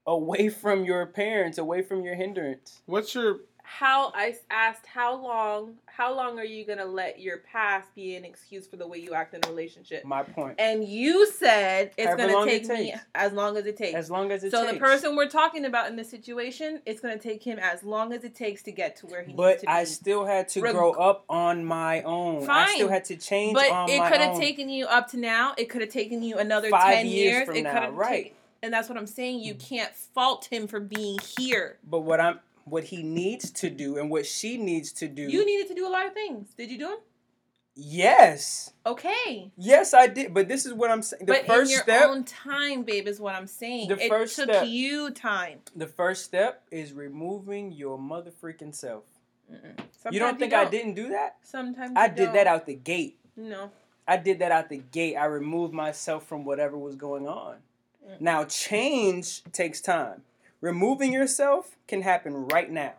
[0.07, 3.41] away from your parents away from your hindrance What's your
[3.79, 8.25] how I asked how long how long are you gonna let your past be an
[8.25, 10.05] excuse for the way you act in a relationship?
[10.05, 10.57] my point.
[10.59, 13.95] And you said it's However gonna take me as long as it takes.
[13.95, 17.01] as long as it so takes the person we're talking about in this situation, it's
[17.01, 19.61] gonna take him as long as it takes to get to where he needs but
[19.61, 19.73] to be.
[19.73, 22.49] I still had to Reg- grow up on my own.
[22.49, 25.55] I still had to change but it could have taken you up to now.
[25.57, 27.47] It could have taken you another Five ten years years.
[27.47, 28.25] from it now, could have right.
[28.25, 29.41] taken, and that's what I'm saying.
[29.41, 29.69] You mm.
[29.69, 31.79] can't fault him for being here.
[31.89, 35.23] But what I'm what he needs to do and what she needs to do.
[35.23, 36.49] You needed to do a lot of things.
[36.57, 36.99] Did you do them?
[37.75, 38.73] yes.
[38.85, 39.51] Okay.
[39.57, 40.35] Yes, I did.
[40.35, 41.25] But this is what I'm saying.
[41.25, 43.89] The but first in your step own time, babe, is what I'm saying.
[43.89, 44.67] The it first took step.
[44.67, 45.61] you time.
[45.75, 49.05] the first step is removing your mother freaking self.
[50.11, 51.37] You don't think I didn't do that?
[51.43, 52.35] Sometimes I you did don't.
[52.35, 53.19] that out the gate.
[53.37, 53.71] No.
[54.07, 55.17] I did that out the gate.
[55.17, 57.57] I removed myself from whatever was going on.
[58.05, 58.21] Mm.
[58.21, 60.23] Now, change takes time.
[60.63, 62.95] Removing yourself can happen right now.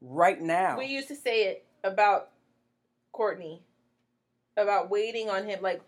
[0.00, 0.78] Right now.
[0.78, 2.28] We used to say it about
[3.10, 3.62] Courtney,
[4.56, 5.60] about waiting on him.
[5.62, 5.80] Like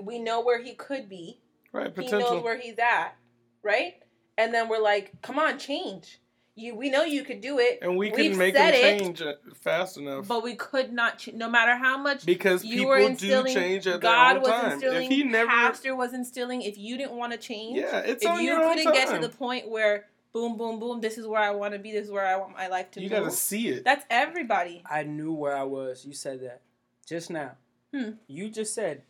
[0.00, 1.40] we know where he could be.
[1.72, 2.18] right potential.
[2.18, 3.16] He knows where he's at,
[3.62, 3.94] right?
[4.38, 6.20] And then we're like, "Come on, change.
[6.58, 6.74] You.
[6.74, 9.20] We know you could do it, and we We've couldn't make said them it, change
[9.20, 11.18] it fast enough but we could not.
[11.18, 14.36] Ch- no matter how much because you people were do instilling, change at God their
[14.36, 14.72] own was time.
[14.72, 16.62] instilling, if he never, Pastor was instilling.
[16.62, 19.08] If you didn't want to change, yeah, it's if on you your own couldn't get
[19.14, 21.92] to the point where boom, boom, boom, this is where I want to be.
[21.92, 23.18] This is where I want my life to you move.
[23.20, 23.84] gotta see it.
[23.84, 24.82] That's everybody.
[24.88, 26.04] I knew where I was.
[26.04, 26.62] You said that
[27.06, 27.52] just now.
[27.94, 28.10] Hmm.
[28.26, 29.02] You just said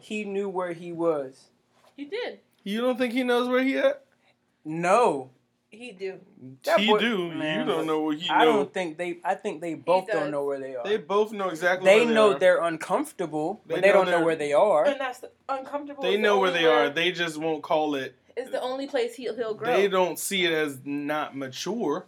[0.00, 1.50] he knew where he was.
[1.96, 2.40] He did.
[2.64, 4.02] You don't think he knows where he at?
[4.64, 5.30] No.
[5.76, 6.18] He do.
[6.64, 7.30] That he boy- do.
[7.32, 8.52] man, you don't know where he I know.
[8.54, 10.84] don't think they I think they both don't know where they are.
[10.84, 11.84] They They, both know exactly.
[11.88, 12.38] where they know are.
[12.38, 14.86] they're uncomfortable, They but they know don't know where they are.
[14.86, 16.02] And that's the, uncomfortable.
[16.02, 16.88] They is the know where only they are.
[16.90, 18.14] They just won't call it.
[18.36, 19.72] It's the only place he'll he'll grow.
[19.74, 22.06] They don't see it as not mature,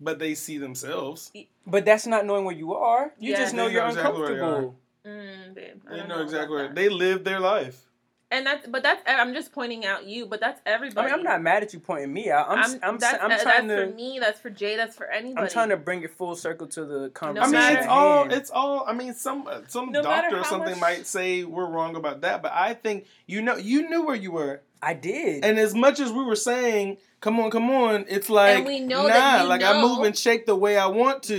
[0.00, 1.32] but they see themselves.
[1.66, 3.12] But that's not knowing where you are.
[3.18, 3.36] You Yeah.
[3.38, 4.74] just know They you're know exactly where they uncomfortable.
[5.06, 7.86] Mm, babe, They know exactly where they live their life.
[8.32, 11.06] And that's but that's I'm just pointing out you, but that's I everybody.
[11.08, 12.46] mean, I'm not mad at you pointing me out.
[12.48, 14.18] I'm I'm I'm, that's, I'm uh, trying that's to for me.
[14.20, 14.76] That's for Jay.
[14.76, 15.46] That's for anybody.
[15.46, 17.56] I'm trying to bring it full circle to the conversation.
[17.56, 18.18] I mean, it's all.
[18.20, 18.32] hand.
[18.32, 18.84] It's all.
[18.86, 22.40] I mean, some some No doctor or something much- might say we're wrong about that,
[22.40, 25.44] but I think you know you knew where you were, I did.
[25.44, 28.80] and as much as we were saying, "Come on, come on," it's like And we
[28.80, 31.36] know nah, that you like I move and shake the way I want to.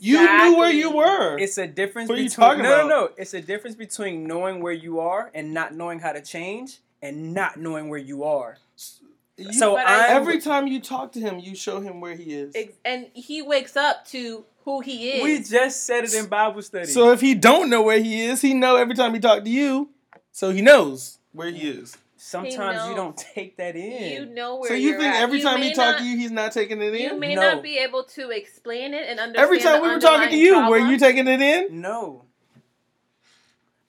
[0.00, 1.38] You knew where you were.
[1.38, 2.88] It's a difference What are you between talking no, no, about?
[3.10, 3.10] no.
[3.16, 7.34] It's a difference between knowing where you are and not knowing how to change, and
[7.34, 8.58] not knowing where you are.
[9.36, 12.52] You- So I- every time you talk to him, you show him where he is.
[12.54, 15.22] Ex- and he wakes up to who he is.
[15.24, 16.86] We just said it in Bible study.
[16.86, 19.50] So if he don't know where he is, he know every time he talk to
[19.50, 19.88] you,
[20.30, 21.96] so he knows where he is.
[22.24, 24.12] Sometimes you don't take that in.
[24.12, 24.68] you know where.
[24.70, 25.22] So you you're think at.
[25.22, 27.00] every You time may he talk to you, he's not taking it in.
[27.02, 27.42] you may No.
[27.54, 29.44] not be able to explain it and understand.
[29.44, 31.80] Every time the we were talking to underlying you, were you taking it in?
[31.80, 32.23] no.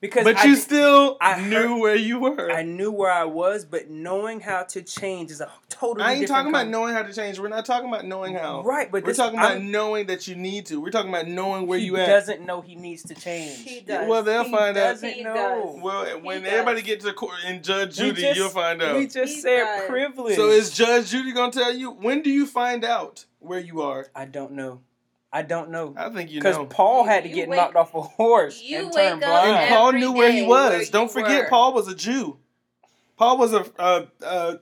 [0.00, 2.50] Because But I you di- still I knew heard- where you were.
[2.52, 6.04] I knew where I was, but knowing how to change is a totally.
[6.04, 7.38] I ain't different talking about knowing how to change.
[7.38, 8.62] We're not talking about knowing how.
[8.62, 10.80] Right, but We're this- talking about I'm- knowing that you need to.
[10.80, 12.06] We're talking about knowing where you at.
[12.06, 13.58] doesn't know he needs to change.
[13.64, 14.06] He does.
[14.08, 15.00] Well, they'll He find out.
[15.00, 15.34] He know.
[15.34, 15.82] does.
[15.82, 16.52] Well, when does.
[16.52, 18.96] everybody gets to court and Judge Judy, just- you'll find out.
[18.96, 19.88] We just He said does.
[19.88, 20.36] privilege.
[20.36, 21.90] So is Judge Judy gonna tell you?
[21.90, 24.08] When do you find out where you are?
[24.14, 24.80] I don't know.
[25.32, 25.92] I don't know.
[25.96, 26.74] I think you know Because.
[26.74, 29.20] Paul had to You get wake- knocked off a horse you and wake turn up
[29.20, 29.56] blind.
[29.56, 30.70] and Paul knew where he was.
[30.70, 31.48] where Don't forget, were.
[31.50, 32.38] Paul was a Jew.
[33.18, 34.58] Paul was a, a, a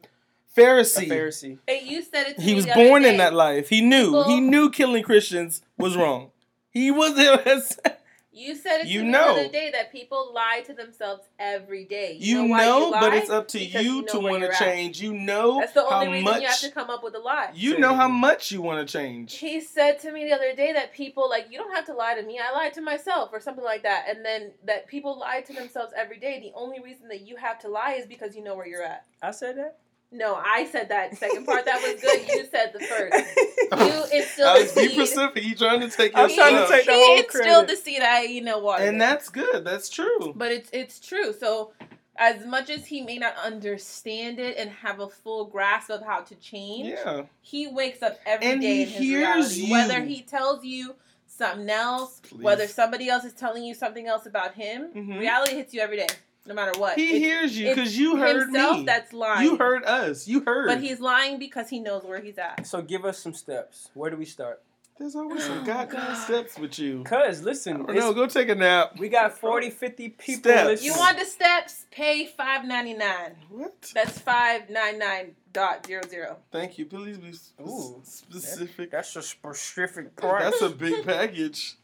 [0.56, 1.02] Pharisee.
[1.10, 1.58] a Pharisee.
[1.68, 2.36] And you said it.
[2.36, 3.68] To He me was the other born in that life.
[3.68, 4.06] He knew.
[4.06, 6.30] People- he knew killing Christians was wrong.
[6.70, 7.78] He was.
[8.34, 9.34] You said it You to me know.
[9.34, 12.16] the other day that people lie to themselves every day.
[12.20, 14.52] You know, know, you but it's up to Because you know to want to you're
[14.52, 14.58] at.
[14.58, 15.00] change.
[15.00, 17.18] You know That's the how only reason much you have to come up with a
[17.20, 17.50] lie.
[17.54, 19.34] you know how much you want to change.
[19.36, 22.14] He said to me the other day that people like you don't have to lie
[22.14, 22.38] to me.
[22.38, 24.06] I lied to myself or something like that.
[24.08, 26.40] And then that people lie to themselves every day.
[26.40, 29.04] The only reason that you have to lie is because you know where you're at.
[29.22, 29.78] I said that.
[30.16, 31.64] No, I said that second part.
[31.64, 32.28] That was good.
[32.28, 33.14] You said the first.
[33.74, 34.94] You instilled Alex, the be seed.
[35.08, 35.42] Specific.
[35.44, 37.68] You trying to take I'm trying to take the he whole instilled credit.
[37.68, 38.00] the seed.
[38.02, 38.80] I you know what?
[38.82, 39.64] and that's good.
[39.64, 40.32] That's true.
[40.36, 41.32] but it's it's true.
[41.32, 41.72] So
[42.16, 46.20] as much as he may not understand it and have a full grasp of how
[46.20, 47.22] to change, Yeah.
[47.40, 49.60] he wakes up every day And he in his hears reality.
[49.62, 49.72] you.
[49.72, 50.94] Whether he tells you
[51.26, 52.40] something else, Please.
[52.42, 55.18] whether somebody else is telling you something else about him, Mhm.
[55.18, 56.06] reality hits you every day,
[56.46, 56.96] no matter what.
[56.98, 58.84] He It's hears you because you heard himself me.
[58.84, 59.44] that's lying.
[59.48, 60.26] You heard us.
[60.28, 60.66] You heard.
[60.68, 62.66] but he's lying because he knows where he's at.
[62.66, 63.88] So give us some steps.
[63.94, 64.62] Where do we start?
[64.96, 66.14] There's always some Oh, goddamn God.
[66.24, 67.02] steps with you.
[67.02, 68.12] Cause listen, don't it's- know.
[68.12, 68.92] Go take a nap.
[68.96, 70.66] we got 40, 50 people Steps.
[70.68, 70.92] listening.
[70.92, 71.86] You want the steps?
[71.90, 73.34] Pay five ninety nine.
[73.50, 73.90] What?
[73.92, 76.36] That's five nine nine dot zero zero.
[76.52, 76.86] Thank you.
[76.86, 78.02] Please be sp- Ooh.
[78.04, 78.92] specific.
[78.92, 80.44] That's a specific price.
[80.44, 81.74] That's a big package.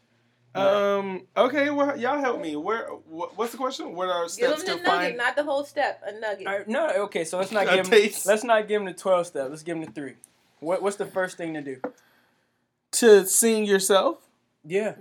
[0.53, 1.27] Um.
[1.37, 1.69] Okay.
[1.69, 2.55] Well, y'all help me.
[2.57, 2.87] Where?
[2.87, 3.95] wh- What's the question?
[3.95, 5.17] What are Give steps him to nugget, find?
[5.17, 6.01] not the whole step.
[6.05, 6.45] A nugget.
[6.47, 7.91] All right, no, okay, so let's not A give him.
[7.91, 8.25] taste.
[8.25, 9.49] Let's not give him the twelve step.
[9.49, 10.15] Let's give him the three.
[10.59, 11.77] What What's the first thing to do?
[12.93, 14.17] To seeing yourself.
[14.65, 14.95] Yeah,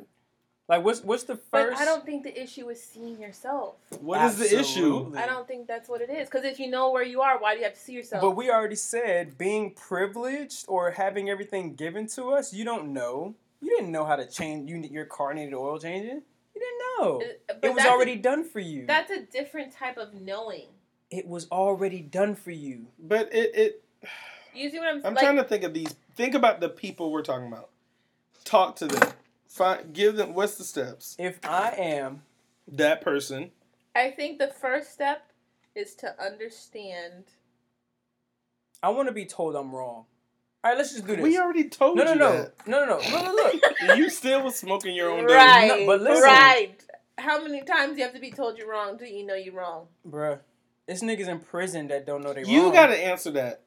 [0.69, 1.51] like what's what's the first?
[1.51, 1.83] But first?
[1.83, 3.75] I don't think the issue is seeing yourself.
[4.01, 5.13] What is the issue?
[5.17, 6.29] I don't think that's what it is.
[6.29, 8.23] Because if you know where you are, why do you have to see yourself?
[8.23, 12.55] But we already said being privileged or having everything given to us.
[12.55, 13.35] You don't know.
[13.61, 14.71] You didn't know how to change.
[14.71, 16.23] You your car needed oil changing.
[16.55, 17.21] You didn't know.
[17.21, 18.87] Uh, it was that's a- already done for you.
[18.87, 20.69] That's a different type of knowing.
[21.11, 22.87] it was already done for you.
[22.99, 23.55] But it.
[23.55, 23.85] it
[24.55, 25.07] You see what I'm, saying?
[25.07, 25.25] I'm like?
[25.25, 25.95] trying to think of these.
[26.15, 27.71] Think about the people we're talking about.
[28.45, 29.13] Talk to them.
[29.49, 29.93] Find.
[29.93, 30.35] Give them.
[30.35, 31.17] What's the steps?
[31.19, 32.23] If I am
[32.69, 33.51] That person.
[33.95, 35.31] I think the first step
[35.75, 37.25] is to understand.
[38.83, 40.05] I want to be told I'm wrong.
[40.63, 41.23] All right, let's just do this.
[41.23, 42.05] We already told you.
[42.05, 42.67] no, no, you no, that.
[42.69, 42.97] no, no, no.
[42.99, 43.97] Look, look, look.
[43.99, 45.31] you still was smoking your own dope.
[45.37, 45.69] Right.
[45.81, 46.23] No, but listen.
[46.23, 46.75] Right.
[47.17, 49.87] How many times you have to be told you're wrong till you know you're wrong?
[50.09, 50.39] Bruh,
[50.87, 52.51] it's niggas in prison that don't know they wrong.
[52.53, 52.73] You wrong.
[52.75, 53.63] gotta answer that.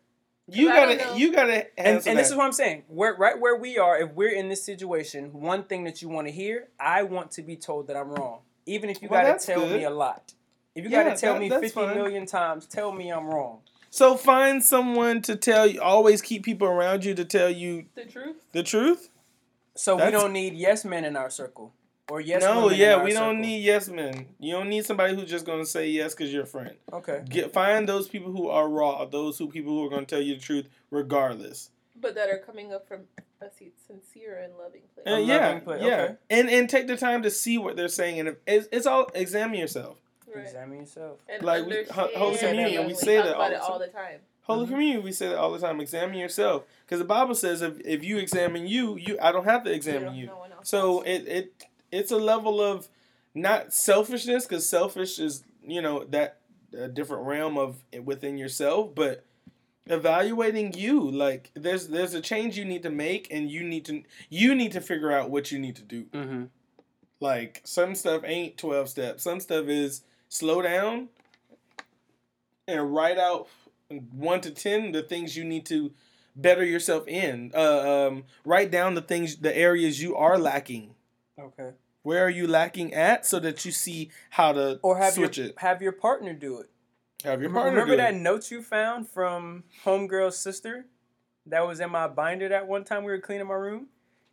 [0.47, 1.17] You 'Cause gotta.
[1.19, 2.21] You gotta and, answer and that.
[2.23, 2.83] this is what I'm saying.
[2.89, 6.27] Where right where we are, if we're in this situation, one thing that you want
[6.27, 8.39] to hear, I want to be told that I'm wrong.
[8.65, 9.77] Even if you Well, gotta tell good.
[9.77, 10.33] me a lot.
[10.75, 11.95] If you Yeah, gotta tell that- me that's fifty fine.
[11.95, 13.61] million times, tell me I'm wrong.
[13.93, 15.79] So find someone to tell you.
[15.79, 18.35] Always keep people around you to tell you The truth?
[18.51, 19.09] the truth.
[19.75, 21.73] So we don't need yes men in our circle.
[22.09, 24.27] Or yes no, women in yeah, our we don't need yes men.
[24.39, 26.75] You don't need somebody who's just gonna say yes because you're a friend.
[26.91, 27.23] Okay.
[27.29, 29.05] Get find those people who are raw.
[29.05, 31.69] Those who people who are gonna tell you the truth regardless.
[31.95, 33.01] But that are coming up from
[33.41, 35.05] a se- sincere and loving place.
[35.07, 36.15] Uh, A yeah, loving play, yeah, okay.
[36.31, 39.09] and and take the time to see what they're saying, and if, it's, it's all
[39.13, 39.97] examine yourself.
[40.35, 40.45] Right.
[40.45, 41.19] Examine yourself.
[41.29, 44.19] And Like we- Holy Communion, and we say talk that all the all the time.
[44.41, 44.69] Holy Mhm.
[44.69, 45.79] Communion, we say that all the time.
[45.79, 49.63] Examine yourself, because the Bible says if, if you examine you, you I don't have
[49.63, 50.25] to examine don't- you.
[50.27, 52.89] no So it it it's a level of
[53.33, 56.39] not selfishness, because selfish is you know that
[56.77, 59.23] a different realm of within yourself, but
[59.87, 64.03] evaluating you like there's there's a change you need to make, and you need to
[64.29, 66.03] you need to figure out what you need to do.
[66.05, 66.43] Mm-hmm.
[67.19, 69.23] Like some stuff ain't twelve steps.
[69.23, 70.01] Some stuff is
[70.33, 71.09] slow down
[72.67, 73.47] and write out
[74.11, 75.91] one to ten the things you need to
[76.35, 77.51] better yourself in.
[77.53, 80.95] Uh, um, write down the things, the areas you are lacking.
[81.39, 81.71] Okay.
[82.01, 85.47] Where are you lacking at, so that you see how to Or have switch your
[85.47, 85.59] it.
[85.59, 86.69] have your partner do it.
[87.23, 88.17] Have your partner Remember that it.
[88.17, 90.85] note you found from homegirl's sister
[91.45, 93.87] that was in my binder that one time we were cleaning my room?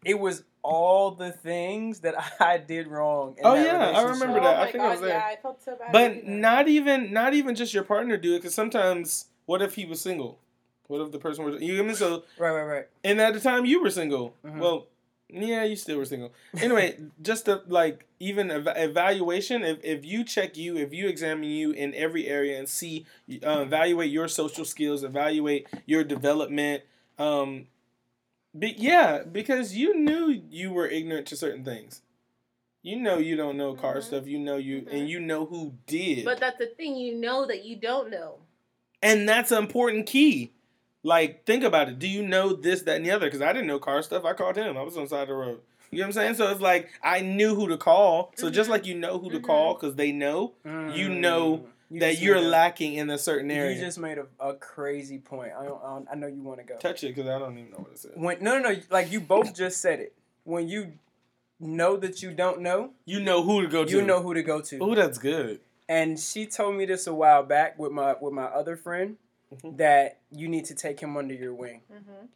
[0.05, 3.35] It was all the things that I did wrong.
[3.39, 4.11] In Oh, that yeah, I relationship.
[4.21, 4.57] remember oh that.
[4.57, 5.19] I my think I was God, there.
[5.19, 5.93] Yeah, I felt so bad.
[5.93, 9.85] But not even, not even just your partner do it, because sometimes, what if he
[9.85, 10.39] was single?
[10.89, 11.77] What if the person was you?
[11.77, 11.95] Get me?
[11.95, 12.87] So, Right, right, right.
[13.05, 14.35] and at the time you were single.
[14.45, 14.59] Mhm.
[14.59, 14.87] Well,
[15.33, 16.33] Yeah, you still were single.
[16.61, 19.63] Anyway, just to like even ev- evaluation.
[19.63, 23.07] If if you check you, if you examine you in every area and see,
[23.47, 26.83] uh, evaluate your social skills, evaluate your development.
[27.17, 27.67] Um,
[28.59, 32.03] be, yeah, because you knew you were ignorant to certain things.
[32.83, 34.03] You know you don't know car Mhm.
[34.03, 34.27] stuff.
[34.27, 34.93] You know you Mhm.
[34.93, 36.25] and you know who did.
[36.25, 38.39] But that's the thing, you know that you don't know.
[39.03, 40.53] And that's an important key.
[41.03, 41.99] Like, think about it.
[41.99, 43.27] Do you know this, that, and the other?
[43.27, 44.25] Because I didn't know car stuff.
[44.25, 44.77] I called him.
[44.77, 45.61] I was on the side of the road.
[45.91, 46.35] You know what I'm saying?
[46.35, 48.33] So it's like I knew who to call.
[48.37, 48.73] So just Mhm.
[48.73, 49.45] like you know who to Mhm.
[49.45, 51.67] call because they know You know Mm.
[51.91, 53.75] You that you're made a- lacking in a certain area.
[53.75, 55.53] You just made a, a crazy point.
[55.59, 56.77] I don't, I don't- I know you want to go.
[56.79, 58.13] touch it because I don't even know what it says.
[58.15, 58.77] When no, no, no.
[58.91, 60.15] Like you both just said it.
[60.45, 60.93] When you
[61.59, 63.91] know that you don't know, You know who to go to.
[63.91, 64.79] you know who to go to.
[64.81, 65.61] Oh, that's good.
[65.89, 69.17] And she told me this a while back with my with my other friend
[69.53, 69.77] Mhm.
[69.79, 71.81] that you need to take him under your wing.
[71.91, 72.27] hmm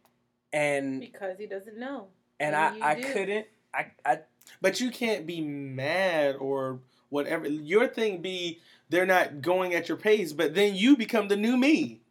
[0.51, 2.07] And Because he doesn't know.
[2.39, 3.13] and and I I do.
[3.13, 3.47] couldn't.
[3.73, 4.19] I I
[4.61, 6.79] But you can't be mad or
[7.09, 7.47] whatever.
[7.47, 8.59] Your thing be
[8.89, 12.01] they're not going at your pace, but then you become the new me.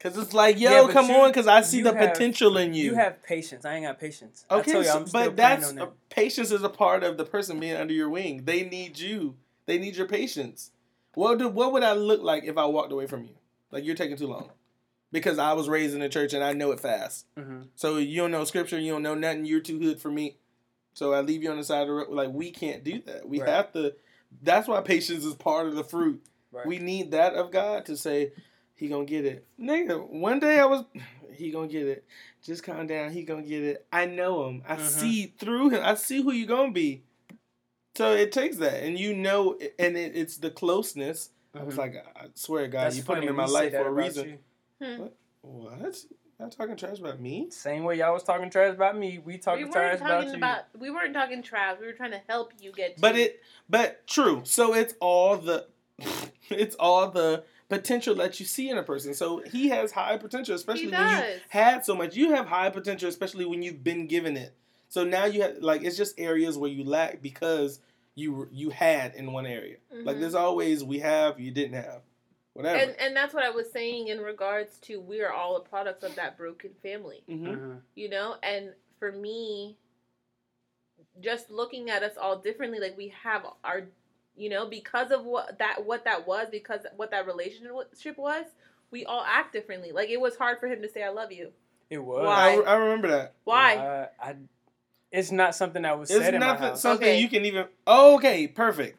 [0.00, 2.72] Cause it's like, yo, Yeah, come you- on, cause I see the have- potential in
[2.72, 2.84] you.
[2.84, 3.64] you have patience.
[3.64, 4.44] I ain't got patience.
[4.48, 7.24] okay, I told you, so- I'm but that's uh, patience is a part of the
[7.24, 8.42] person being under your wing.
[8.44, 9.34] They need you.
[9.66, 10.70] They need your patience.
[11.14, 13.34] What do, what would I look like if I walked away from you?
[13.72, 14.50] Like you're taking too long,
[15.10, 17.26] because I was raised in the church and I know it fast.
[17.36, 17.66] Mhm.
[17.74, 19.46] So you don't know scripture, you don't know nothing.
[19.46, 20.36] You're too hood for me.
[20.94, 22.08] So I leave you on the side of the road.
[22.10, 23.28] Like we can't do that.
[23.28, 23.48] We Right.
[23.48, 23.94] have to.
[24.42, 26.22] That's why patience is part of the fruit.
[26.52, 26.66] Right.
[26.66, 28.32] We need that of God to say,
[28.74, 29.46] He gonna get it.
[29.60, 30.84] Nigga, one day I was,
[31.32, 32.04] He gonna get it.
[32.42, 33.12] Just calm down.
[33.12, 33.86] He gonna get it.
[33.92, 34.62] I know him.
[34.66, 34.80] I Mhm.
[34.80, 35.82] see through him.
[35.84, 37.02] I see who you gonna be.
[37.96, 41.30] So it takes that, and you know, and it, it's the closeness.
[41.54, 41.78] I was Mhm.
[41.78, 44.38] like, I swear to God, That's you put him in my life for a reason.
[44.80, 44.86] you.
[44.86, 45.06] Hmm.
[45.42, 45.96] What?
[46.38, 47.50] Y'all talking trash about me?
[47.50, 49.18] Same way y'all was talking trash about me.
[49.18, 50.36] We We talking weren't trash about talking you.
[50.36, 51.78] about, we weren't talking trash.
[51.80, 52.96] We were trying to help you get.
[52.96, 54.42] To But it, but true.
[54.44, 55.66] So it's all the,
[56.48, 59.14] it's all the potential that you see in a person.
[59.14, 62.14] So he has high potential, especially when you had so much.
[62.14, 64.54] You have high potential, especially when you've been given it.
[64.88, 67.80] So now you have like it's just areas where you lack because
[68.14, 69.78] you you had in one area.
[69.92, 70.20] Like Mhm.
[70.20, 72.02] there's always we have, you didn't have,
[72.58, 72.82] whatever.
[72.82, 76.04] And and that's what I was saying in regards to we are all a product
[76.04, 77.22] of that broken family.
[77.26, 77.80] hmm Mhm.
[77.94, 79.76] you know and for me
[81.20, 83.84] just looking at us all differently like we have our
[84.36, 88.44] you know because of what that what that was because what that relationship was
[88.90, 91.50] we all act differently like it was hard for him to say i love you
[91.90, 92.24] It was.
[92.24, 92.54] Why?
[92.66, 93.34] I, I remember that.
[93.44, 94.34] why Uh, I,
[95.10, 96.82] it's not something that was It's said in my nothing house.
[96.82, 97.18] something Okay.
[97.20, 97.66] you can even.
[97.86, 98.98] Oh, okay, perfect.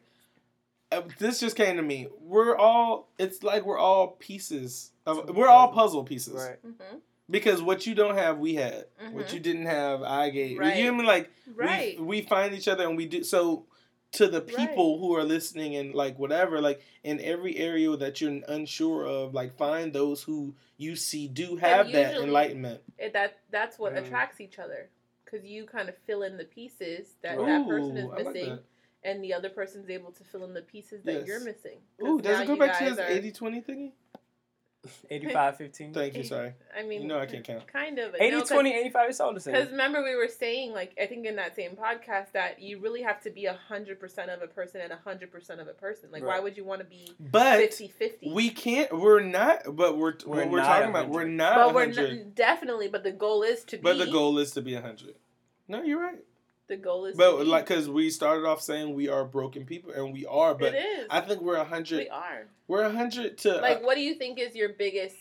[0.92, 2.08] Uh, this just came to me.
[2.20, 3.08] We're all.
[3.18, 4.90] It's like we're all pieces.
[5.06, 5.76] Of, It's we're all puzzle.
[5.82, 6.34] puzzle pieces.
[6.34, 6.58] Right.
[6.62, 6.96] hmm
[7.30, 8.86] Because what you don't have, we had.
[9.12, 9.32] What Mhm.
[9.34, 10.58] you didn't have, I gave.
[10.58, 10.76] Right.
[10.76, 11.06] You know what I mean?
[11.06, 13.66] Like right we, we find each other and we do so.
[14.14, 18.40] To the people who are listening and like whatever, like in every area that you're
[18.48, 22.80] unsure of, like find those who you see do have that enlightenment.
[22.98, 23.98] it, that that's what Mm.
[24.04, 24.88] attracts each other
[25.24, 28.26] because you kind of fill in the pieces that that person is Ooh, I like
[28.34, 28.64] missing that.
[29.02, 31.26] And the other person's able to fill in the pieces that Yes.
[31.26, 31.78] you're missing.
[32.02, 33.92] Ooh, does it go back to his are- 80 20 thingy?
[35.10, 35.92] 85 15.
[35.92, 36.54] Thank you, sorry.
[36.74, 37.66] i mean no, I can't count.
[37.66, 39.52] kind of 80 20, 85, it's all the same.
[39.52, 43.02] Because remember, we were saying, like, I think in that same podcast, that you really
[43.02, 46.10] have to be 100% of a person and 100% of a person.
[46.10, 48.32] Like, why would you want to be But 50 50?
[48.32, 48.90] we can't.
[48.98, 49.76] We're not.
[49.76, 51.08] But we're We're what we're not talking about.
[51.10, 51.56] We're not.
[51.56, 52.16] But we're 100.
[52.16, 53.82] not, definitely, but the goal is to be.
[53.82, 55.16] But the goal is to be hundred.
[55.68, 56.24] No, you're right.
[56.70, 57.44] The goal is But be.
[57.46, 60.54] like, cause we started off saying we are broken people, and we are.
[60.54, 61.06] But it is.
[61.10, 61.98] I think we're a hundred.
[61.98, 62.46] we are.
[62.68, 63.56] We're a hundred to.
[63.56, 65.16] Like, uh, what do you think is your biggest,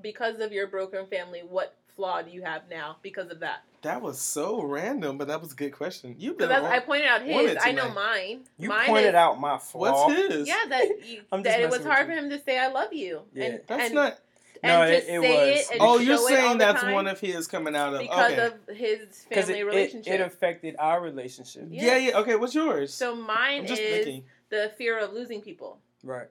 [0.00, 3.64] because of your broken family, what flaw do you have now because of that?
[3.82, 6.14] that was so random, but that was a good question.
[6.18, 6.48] You've been.
[6.48, 7.56] Because on- I pointed out his.
[7.60, 8.42] I know mine.
[8.56, 10.06] you mine pointed is, out my flaw.
[10.06, 10.46] What's his?
[10.48, 13.22] Yeah, that, you, that it was hard with for him to say I love you.
[13.34, 13.44] Yeah.
[13.44, 14.18] And, That's and, not.
[14.62, 15.60] And No, to it- it say was.
[15.60, 18.00] it and Oh, you're it all saying that's one of his coming out of.
[18.00, 18.46] because okay.
[18.46, 20.12] of his family it, it, relationship.
[20.14, 21.64] it affected our relationship.
[21.68, 21.84] Yeah.
[21.84, 22.18] yeah, yeah.
[22.18, 22.94] Okay, what's yours?
[22.94, 24.24] so mine just is thinking.
[24.50, 26.28] the fear of losing people Right.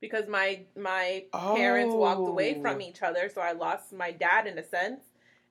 [0.00, 2.62] because my my parents walked away Oh.
[2.62, 5.00] from each other, so I lost my dad in a sense.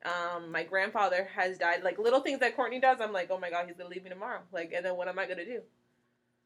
[0.03, 1.83] Um, my grandfather has died.
[1.83, 4.09] Like little things that Courtney does, I'm like, oh my god, he's gonna leave me
[4.09, 4.39] tomorrow.
[4.51, 5.61] Like, and then what am I gonna do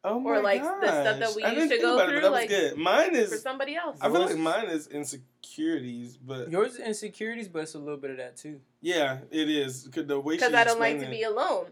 [0.04, 2.20] Oh my or, like, the stuff that we I used to go about it, through,
[2.20, 2.76] that was like, good.
[2.76, 3.98] Mine is for somebody else?
[4.00, 8.12] I feel like mine is insecurities, but Yours is insecurities, but it's a little bit
[8.12, 8.60] of that too.
[8.80, 9.88] yeah, it is.
[9.92, 11.30] 'Cause The way Because I don't like to be it.
[11.30, 11.66] alone.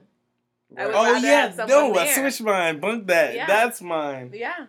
[0.77, 1.09] I would Right.
[1.09, 2.81] Oh yeah, have someone no, I switched mine.
[2.81, 3.35] Bunk that.
[3.35, 3.47] Yeah.
[3.47, 4.33] That's mine.
[4.35, 4.67] Yeah,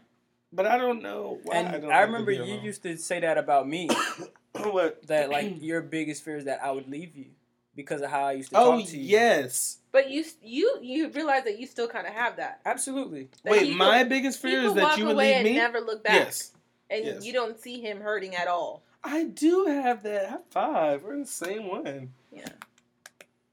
[0.53, 1.56] But I don't know why.
[1.56, 3.89] and I, I, don't like to remember be you used to say that about me.
[4.53, 5.06] what?
[5.08, 7.28] that like your biggest fear is that I would leave you.
[7.76, 9.03] because of how I used to Oh talk to you.
[9.03, 9.80] yes.
[9.96, 12.60] But you you you realize that you still kind of have that.
[12.66, 13.30] Absolutely.
[13.46, 15.54] That Wait, my biggest fear is that you would leave and me.
[15.56, 16.52] never look back, Yes.
[16.89, 17.26] and yes.
[17.26, 18.84] you don't see him hurting at all.
[19.06, 20.30] I do have that.
[20.30, 21.04] High five.
[21.04, 22.12] We're in the same one.
[22.30, 22.43] Yeah.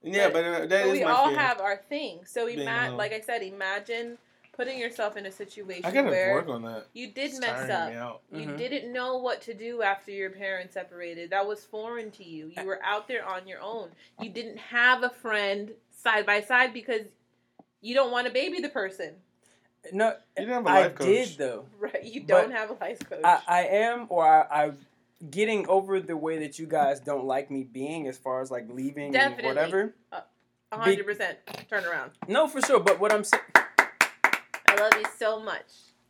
[0.02, 1.38] Yeah, But- but, uh, that But is we my all fear.
[1.38, 2.24] have our thing.
[2.26, 4.18] So imagine, like I said, imagine
[4.62, 6.86] putting yourself in a situation I gotta where work on that.
[6.92, 7.90] you did It's mess up.
[7.90, 8.20] me out.
[8.30, 8.58] You Mhm.
[8.58, 11.30] didn't know what to do after your parents separated.
[11.30, 12.52] That was foreign to you.
[12.56, 13.90] You were out there on your own.
[14.20, 17.06] You didn't have a friend side by side because
[17.80, 19.14] you don't want to baby the person.
[19.92, 21.06] No, You didn't have a I life coach.
[21.08, 21.64] I did though.
[21.80, 22.04] Right?
[22.04, 23.20] You don't have a life coach.
[23.24, 24.78] I, I am, or I, I'm
[25.28, 28.66] getting over the way that you guys don't like me being, as far as like
[28.70, 29.94] leaving and whatever.
[30.12, 30.22] A
[30.78, 31.36] hundred percent.
[31.68, 32.12] Turn around.
[32.28, 32.78] No, for sure.
[32.80, 33.42] But what I'm saying,
[34.72, 35.64] I love you so much.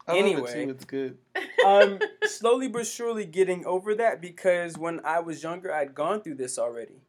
[0.07, 0.53] I love it Anyway.
[0.65, 1.19] too, it's good.
[1.65, 6.35] I'm slowly but surely getting over that because when I was younger, I'd gone through
[6.37, 7.01] this already.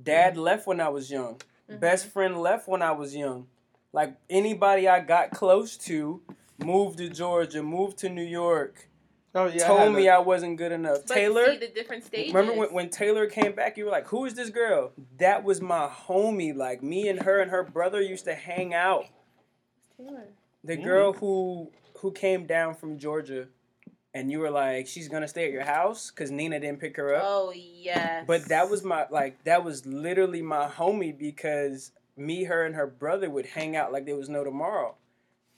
[0.00, 1.40] Dad left when I was young.
[1.70, 1.80] Mhm.
[1.80, 3.48] Best friend left when I was young.
[3.92, 6.22] Like anybody I got close to
[6.58, 8.88] moved to Georgia, moved to New York,
[9.34, 9.66] Oh yeah.
[9.66, 11.06] told me I wasn't good enough.
[11.06, 12.32] But Taylor, see the different stages.
[12.32, 13.76] remember when, when Taylor came back?
[13.76, 16.54] You were like, "Who is this girl?" That was my homie.
[16.56, 19.06] Like me and her and her brother used to hang out.
[19.96, 20.28] Taylor.
[20.64, 20.84] The Mhm.
[20.84, 23.48] girl who who came down from Georgia,
[24.14, 27.12] and you were like, "She's gonna stay at your house" because Nina didn't pick her
[27.14, 27.24] up.
[27.26, 28.22] Oh yeah.
[28.24, 32.86] But that was my like that was literally my homie because me, her, and her
[32.86, 34.94] brother would hang out like there was no tomorrow.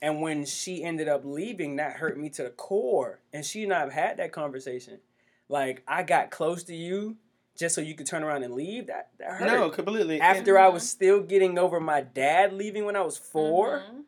[0.01, 3.19] And when she ended up leaving, that hurt me to the core.
[3.31, 4.99] And she and I have had that conversation.
[5.47, 7.17] Like I got close to you
[7.55, 8.87] just so you could turn around and leave.
[8.87, 9.45] That that hurt.
[9.45, 10.19] No, completely.
[10.19, 14.03] After I was still getting over my dad leaving when I was 4 Mhm.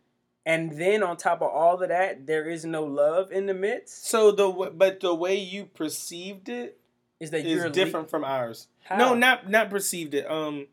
[0.45, 4.07] And then on top of all of that, there is no love in the midst.
[4.07, 6.79] so the w- but the way you perceived it
[7.19, 8.67] Is that is you're le- different from ours.
[8.83, 8.97] How?
[8.97, 10.29] No, not not perceived it.
[10.29, 10.67] Um,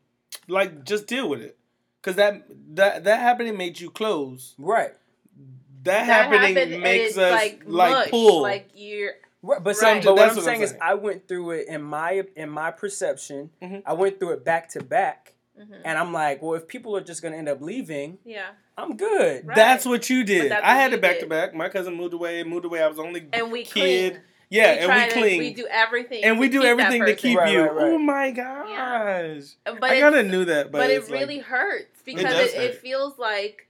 [0.47, 1.57] like just deal with it,
[2.01, 2.43] cause that
[2.75, 4.55] that that happening made you close.
[4.57, 4.91] right.
[5.83, 8.41] That, That happening happened, makes us like, like, mush, pull.
[8.43, 9.13] Like you're
[9.43, 10.03] Right, but, Right.
[10.03, 10.75] so, but what I'm what I'm saying is.
[10.79, 13.49] I went through it in my in my perception.
[13.63, 13.81] Mhm.
[13.87, 15.81] I went through it back to back, Mhm.
[15.85, 18.47] and I'm like, well, if people are just gonna end up leaving, yeah.
[18.77, 19.47] I'm good.
[19.47, 19.55] Right.
[19.55, 20.51] That's what you did.
[20.51, 21.53] that's I had you it back to back.
[21.53, 22.43] My cousin moved away.
[22.43, 22.81] Moved away.
[22.81, 24.13] I was the only And we kid.
[24.13, 24.21] clean.
[24.49, 25.39] Yeah, we and try we to- clean.
[25.39, 26.23] We do everything.
[26.25, 27.61] and we do everything to keep Right, you.
[27.61, 27.85] right, right.
[27.93, 29.43] Oh my gosh!
[29.65, 32.53] But I kind of knew that, but, but, it it's like- really hurts because it,
[32.55, 32.81] it, hurt.
[32.81, 33.67] feels like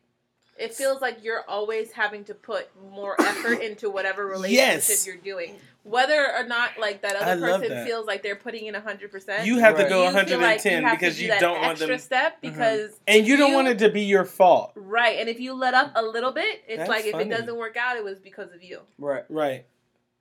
[0.62, 5.06] it feels like you're always having to put more effort into whatever relationship Yes.
[5.08, 7.88] you're doing, whether or not like that other love person that.
[7.88, 9.46] feels like they're putting in hundred percent.
[9.48, 9.90] you have to Right.
[9.90, 12.42] go you feel like 110 you because do you don't want them, step Mhm.
[12.42, 14.72] because and you don't want it to be your fault.
[14.76, 15.18] right.
[15.20, 17.76] And if you let up a little bit, it's That's like if it doesn't work
[17.78, 18.80] out, it was because of you.
[19.00, 19.24] Right.
[19.30, 19.66] Right.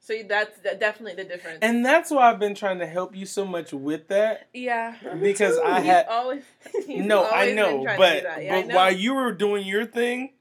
[0.02, 1.58] So that's definitely the difference.
[1.60, 5.58] And that's why I've been trying to help you so much with that yeah, because
[5.58, 6.42] I had always
[6.88, 8.22] no, always I know, but.
[8.22, 8.74] Yeah, but know.
[8.76, 10.32] while you were doing your thing,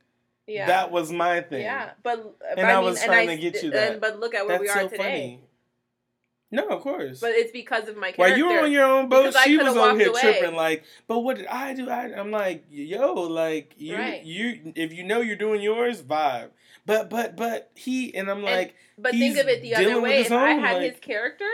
[0.48, 0.68] yeah.
[0.68, 1.64] that was my thing.
[1.64, 3.92] Yeah, but And I was trying to get you that.
[3.94, 4.98] And, but look at where That's we are so today.
[4.98, 5.42] funny.
[6.52, 7.20] No, of course.
[7.20, 9.68] But it's because of my While you were on your own boat, Because she was
[9.68, 10.22] over walked here away.
[10.22, 11.90] tripping like, but what did I do?
[11.90, 14.24] I, I'm like, yo, like you, Right.
[14.24, 16.50] you, if you know you're doing yours, vibe.
[16.90, 20.22] But but but he and I'm like, but think of it the other way.
[20.22, 21.46] If I had like- his character,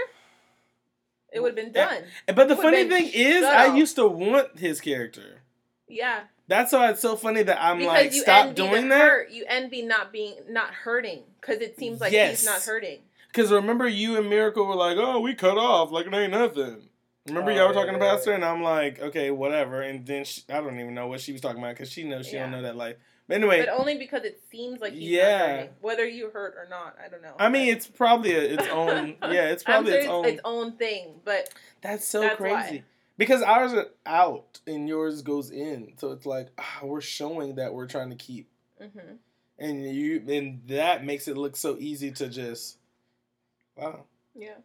[1.34, 1.90] it would have been Yeah.
[2.26, 2.36] done.
[2.38, 5.42] but the funny thing is, I used to want his character.
[5.90, 9.02] Yeah, That's why it's so funny that I'm because like, stop doing that.
[9.02, 9.30] hurt.
[9.32, 12.40] You envy not being not hurting because it seems like Yes.
[12.40, 13.02] he's not hurting.
[13.28, 16.88] Because remember, you and Miracle were like, oh, we cut off like it ain't nothing.
[17.28, 18.26] Remember, Oh, y'all were talking yeah, about oh.
[18.26, 19.82] her, and I'm like, okay, whatever.
[19.82, 22.26] And then she, I don't even know what she was talking about because she knows
[22.28, 22.96] she don't know that life.
[23.28, 25.68] But anyway, But only because it seems like he's Yeah.
[25.82, 26.96] whether you hurt or not.
[27.04, 27.34] I don't know.
[27.40, 29.16] I mean, it's probably a, its own.
[29.24, 30.26] Yeah, it's probably sure its own.
[30.26, 31.50] its own thing, but
[31.82, 32.54] That's so That's crazy.
[32.54, 32.84] why.
[33.18, 37.74] Because ours are out and yours goes in, so it's like ah, we're showing that
[37.74, 38.50] we're trying to keep,
[38.82, 39.18] mhm.
[39.58, 42.78] and you and that makes it look so easy to just,
[43.78, 44.04] wow.
[44.36, 44.56] yeah,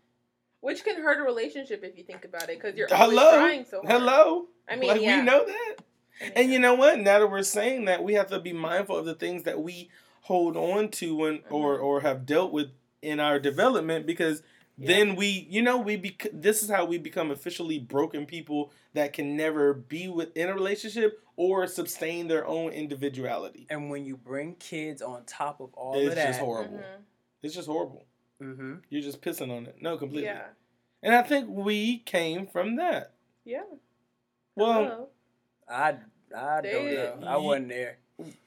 [0.63, 3.65] which can hurt a relationship if you think about it, because you're always Hello, trying
[3.65, 3.89] so hard.
[3.93, 4.49] hello.
[4.69, 5.21] I mean, like yeah.
[5.21, 5.77] we know that.
[6.21, 6.99] I mean, And you know what?
[6.99, 9.91] Now that we're saying that, we have to be mindful of the things that we
[10.23, 11.83] hold on to and or Mhm.
[11.83, 12.69] or have dealt with
[13.03, 14.43] in our development because
[14.77, 14.89] Yeah.
[14.89, 19.13] then we you know we bec- this is how we become officially broken people that
[19.13, 23.67] can never be within a relationship or sustain their own individuality.
[23.71, 26.79] And when you bring kids on top of all It's of that, just horrible.
[26.79, 27.03] Mhm.
[27.43, 28.05] It's just horrible.
[28.39, 29.81] hmm You're just pissing on it.
[29.81, 30.27] No, completely.
[30.27, 30.49] Yeah,
[31.03, 33.15] And I think we came from that.
[33.45, 33.65] yeah.
[34.55, 35.09] Well, Hello.
[35.69, 35.97] I
[36.37, 37.27] I They- don't know.
[37.27, 37.97] I wasn't there.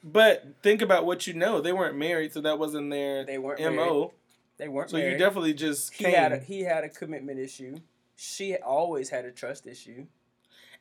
[0.04, 1.62] but think about what you know.
[1.62, 3.70] They weren't married, so that wasn't their They weren't mo.
[3.72, 4.10] married.
[4.58, 5.14] They weren't So married.
[5.14, 6.14] you definitely just he came.
[6.14, 7.78] had a, he had a commitment issue.
[8.16, 10.06] She always had a trust issue.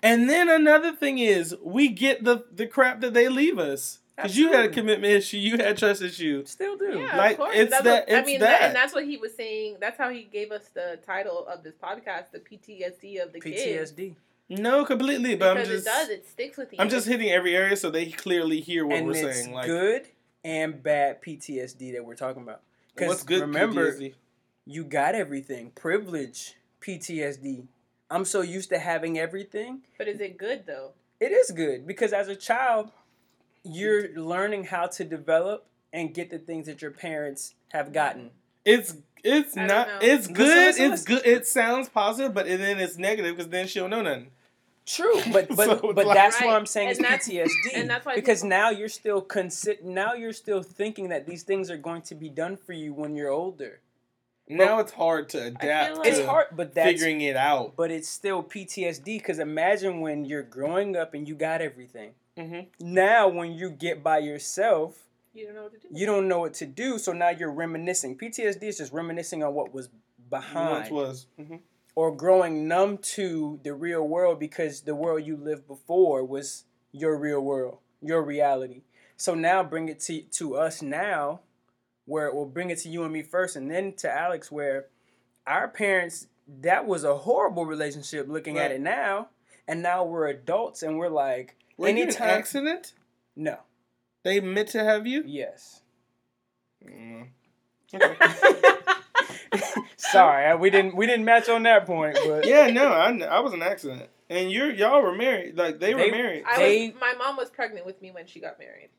[0.03, 3.99] And then another thing is we get the the crap that they leave us.
[4.17, 6.45] Because you had a commitment issue, you had trust issue.
[6.45, 6.99] Still do.
[6.99, 7.57] Yeah, Like, of course.
[7.57, 8.61] it's that's that- what, I mean, that.
[8.63, 9.79] and that's what he was saying.
[9.81, 13.91] That's how he gave us the title of this podcast, the PTSD of the kids.
[13.93, 14.15] PTSD.
[14.59, 15.35] No, completely.
[15.37, 16.79] But I'm Because just it does, it sticks with you.
[16.81, 19.53] I'm just hitting every area so they clearly hear what and we're it's saying.
[19.55, 20.09] Like good
[20.45, 22.61] and bad PTSD that we're talking about.
[22.95, 24.15] Because what's good remember, PTSD?
[24.67, 25.71] you got everything.
[25.75, 27.67] Privilege, PTSD.
[28.11, 29.81] I'm so used to having everything.
[29.97, 30.91] But is it good though?
[31.21, 32.91] It is good because as a child,
[33.65, 38.31] you're learning how to develop and get the things that your parents have gotten.
[38.65, 39.99] It's it's I don't not know.
[40.03, 40.57] it's Listen, good.
[40.67, 41.15] listen, it's listen.
[41.17, 41.27] good.
[41.27, 44.31] It sounds positive, but then it's negative because then she don't know nothing.
[44.95, 46.57] True, but but So but like- that's what Right.
[46.57, 47.75] I'm saying is And that's- PTSD.
[47.75, 51.43] and that's why because people- now you're still consi- now you're still thinking that these
[51.45, 53.81] things are going to be done for you when you're older.
[54.49, 55.99] Now it's hard to adapt.
[55.99, 57.75] like- It's hard, but that's figuring it out.
[57.77, 62.15] but it's still PTSD because imagine when you're growing up and you got everything.
[62.37, 62.67] Mhm.
[62.81, 65.89] Now when you get by yourself, You don't know what to do.
[65.91, 68.19] you don't know what to do, so now you're reminiscing.
[68.19, 71.27] PTSD is just reminiscing on what was Once behind was.
[71.39, 71.61] Mhm.
[71.95, 77.17] Or growing numb to the real world because the world you lived before was your
[77.19, 78.83] real world, your reality.
[79.17, 81.41] So now bring it to to us now,
[82.07, 84.87] where it will bring it to you and me first, and then to Alex, where
[85.47, 86.27] our parents
[86.61, 88.29] that was a horrible relationship.
[88.29, 89.29] Looking at it now,
[89.69, 92.95] and now we're adults and we're like, Were you an accident?
[93.37, 93.59] No.
[94.25, 95.25] They meant to have you.
[95.27, 95.83] Yes.
[96.85, 97.29] Mm.
[99.97, 103.53] Sorry, we didn't we didn't match on that point, but yeah, no, I, I was
[103.53, 105.57] an accident, and you're y'all were married.
[105.57, 106.45] Like they, They- were married.
[106.47, 108.91] I They- was, my mom was pregnant with me when she got married.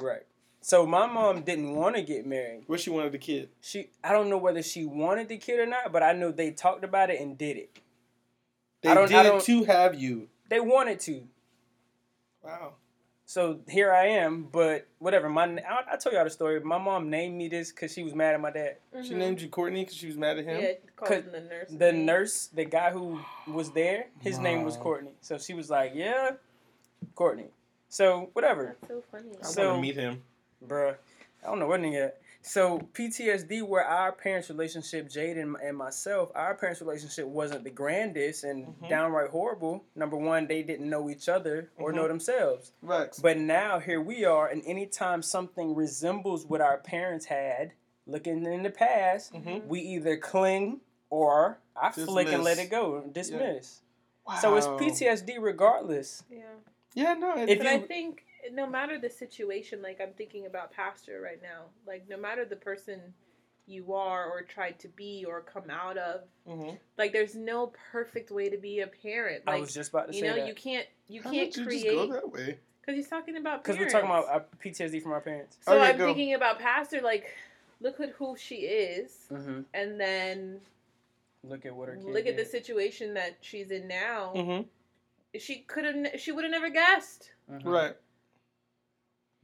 [0.00, 0.22] right.
[0.64, 2.62] So my mom didn't want to get married.
[2.68, 3.48] Wish she wanted the kid.
[3.60, 6.52] She I don't know whether she wanted the kid or not, but I know they
[6.52, 7.78] talked about it and did it.
[8.82, 10.28] They I don't- did I don't- to have you.
[10.48, 11.26] They wanted to.
[12.44, 12.74] Wow.
[13.32, 15.30] So here I am, but whatever.
[15.30, 16.60] My I, I told y'all the story.
[16.60, 18.76] My mom named me this because she was mad at my dad.
[19.02, 19.16] She Mhm.
[19.16, 20.60] named you Courtney because she was mad at him.
[20.60, 21.68] Yeah, called him the nurse.
[21.70, 25.12] The nurse, the guy who was there, his name was Courtney.
[25.22, 26.32] So she was like, "Yeah,
[27.14, 27.48] Courtney."
[27.88, 28.76] So whatever.
[28.82, 29.30] That's so funny.
[29.40, 30.22] I So- want to meet him.
[30.62, 30.96] bruh.
[31.42, 32.12] I don't know what nigga.
[32.42, 32.48] At.
[32.48, 37.70] So PTSD, where our parents' relationship, Jade and, and myself, our parents' relationship wasn't the
[37.70, 38.88] grandest and Mhm.
[38.88, 39.84] downright horrible.
[39.94, 41.96] Number one, they didn't know each other or Mhm.
[41.96, 42.72] know themselves.
[42.82, 43.18] Rex.
[43.18, 47.72] But now here we are, and anytime something resembles what our parents had,
[48.06, 49.66] looking in the past, Mhm.
[49.66, 50.80] we either cling
[51.10, 53.80] or I flick and let it go, dismiss.
[54.26, 54.34] Wow.
[54.40, 56.22] So it's PTSD regardless.
[56.30, 56.42] Yeah.
[56.94, 57.36] Yeah, no.
[57.36, 61.40] It, If But I think no matter the situation, like I'm thinking about Pastor right
[61.42, 63.00] now, like no matter the person
[63.66, 66.78] you are or tried to be or come out of, Mhm.
[66.98, 69.44] like there's no perfect way to be a parent.
[69.46, 70.48] I Like was just about to you say know, that.
[70.48, 72.58] you can't you How can't did you create just go that way?
[72.80, 75.58] because he's talking about Because we're talking about our PTSD from our parents.
[75.62, 76.06] So Okay, I'm go.
[76.06, 77.32] thinking about Pastor, like
[77.80, 79.60] look at who she is, Mm-hmm.
[79.74, 80.60] and then
[81.44, 84.32] Look at what her kid look at the situation that she's in now.
[84.34, 84.68] Mm-hmm.
[85.38, 87.30] She could have, she would have never guessed.
[87.50, 87.64] Mhm.
[87.64, 87.96] Right.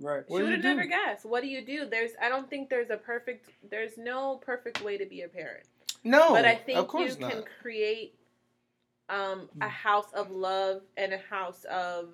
[0.00, 0.22] Right.
[0.28, 1.24] What she would you have never guessed.
[1.24, 1.86] What do you do?
[1.86, 5.64] There's, I don't think there's a perfect, there's no perfect way to be a parent.
[6.04, 7.32] No, but I think of course you not.
[7.32, 8.14] can create
[9.08, 12.10] um, a house of love and a house of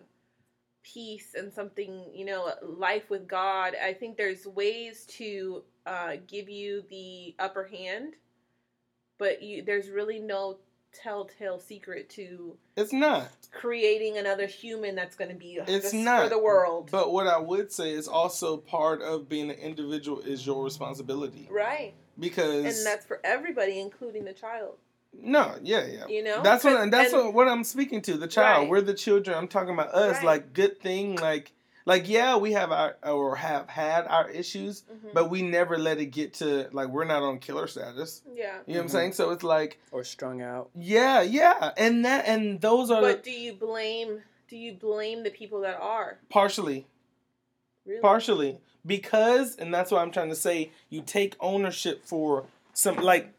[0.83, 3.75] peace and something, you know, life with God.
[3.83, 8.15] I think there's ways to uh, give you the upper hand,
[9.19, 10.59] but you, there's really no
[10.95, 13.29] telltale secret to It's not.
[13.53, 16.25] creating another human that's going to be It's not.
[16.25, 16.89] for the world.
[16.91, 21.49] But what I would say is also part of being an individual is your responsibility
[21.51, 21.95] right.
[22.19, 24.77] because And that's for everybody, including the child.
[25.13, 26.07] no, yeah, yeah.
[26.09, 26.43] You know?
[26.43, 28.17] That's what that's and- what, what I'm speaking to.
[28.17, 28.63] The child.
[28.63, 28.71] Right.
[28.71, 29.37] We're the children.
[29.37, 30.17] I'm talking about us.
[30.17, 30.25] Right.
[30.25, 31.17] Like good thing.
[31.17, 31.53] Like
[31.87, 35.13] like yeah, we have our or have had our issues, Mhm.
[35.13, 38.23] but we never let it get to like we're not on killer status.
[38.35, 38.59] yeah.
[38.67, 38.91] You know what I'm Mhm.
[38.91, 39.13] saying?
[39.13, 40.71] So it's like Or strung out.
[40.75, 45.23] yeah, yeah, and that and those are But the, do you blame do you blame
[45.25, 46.19] the people that are?
[46.31, 46.87] partially
[47.87, 48.01] Really?
[48.01, 53.33] partially because and that's what i'm trying to say you take ownership for some like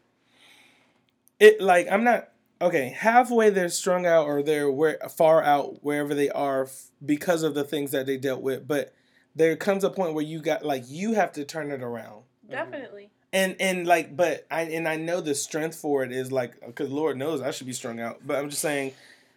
[1.40, 2.28] it like i'm not
[2.60, 7.42] okay halfway they're strung out or they're where far out wherever they are f- because
[7.42, 8.94] of the things that they dealt with but
[9.34, 13.10] there comes a point where you got like you have to turn it around Definitely.
[13.32, 16.90] and and like but i and i know the strength for it is like because
[16.90, 18.92] lord knows i should be strung out but i'm just saying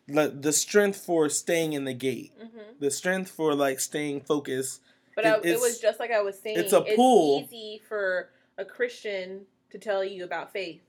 [0.08, 4.82] the, the strength for staying in the gate hmm the strength for like staying focused
[5.16, 6.58] But It- I, it was just like I was saying.
[6.60, 7.42] it's a pull.
[7.42, 9.42] easy for a Christian
[9.72, 10.82] to tell you about faith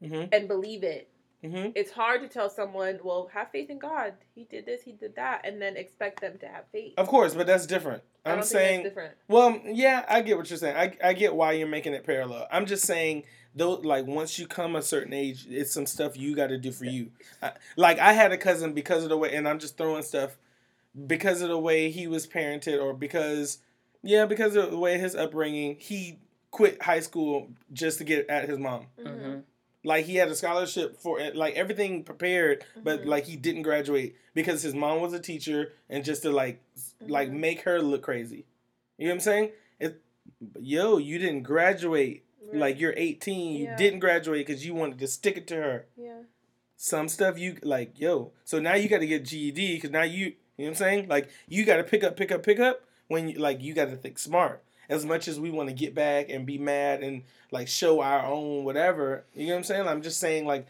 [0.00, 1.08] hmm and believe it,
[1.42, 4.14] hmm It's hard to tell someone, well, have faith in God.
[4.34, 6.94] He did this, he did that, and then expect them to have faith.
[6.96, 8.02] Of course, but that's different.
[8.24, 9.14] I I'm don't saying, think that's different.
[9.28, 10.76] well, yeah, I get what you're saying.
[10.76, 12.46] I, I get why you're making it parallel.
[12.52, 13.24] I'm just saying,
[13.54, 16.70] though, like once you come a certain age, it's some stuff you got to do
[16.70, 17.10] for you.
[17.42, 20.36] I, like I had a cousin because of the way, and I'm just throwing stuff
[21.06, 23.58] because of the way he was parented, or because,
[24.02, 26.18] yeah, because of the way his upbringing, he
[26.52, 28.86] quit high school just to get at his mom.
[29.00, 29.06] Mhm.
[29.06, 29.40] Mm-hmm.
[29.84, 33.06] Like he had a scholarship for it, like everything prepared, but Mhm.
[33.06, 36.94] like he didn't graduate because his mom was a teacher, and just to like s-
[37.00, 38.46] like make her look crazy.
[38.96, 39.50] You know what I'm saying?
[39.80, 40.00] It,
[40.60, 42.24] yo, you didn't graduate.
[42.46, 42.56] Right.
[42.60, 43.76] Like you're 18, you Yeah.
[43.76, 45.86] didn't graduate because you wanted to stick it to her.
[45.96, 46.22] yeah.
[46.76, 48.32] Some stuff you like, yo.
[48.44, 51.08] So now you got to get GED because now you, you know what I'm saying?
[51.08, 53.88] Like you got to pick up, pick up, pick up when you like you got
[53.90, 54.62] to think smart.
[54.92, 58.24] As much as we want to get back and be mad and like show our
[58.26, 59.88] own whatever, you know what I'm saying?
[59.88, 60.66] I'm just saying like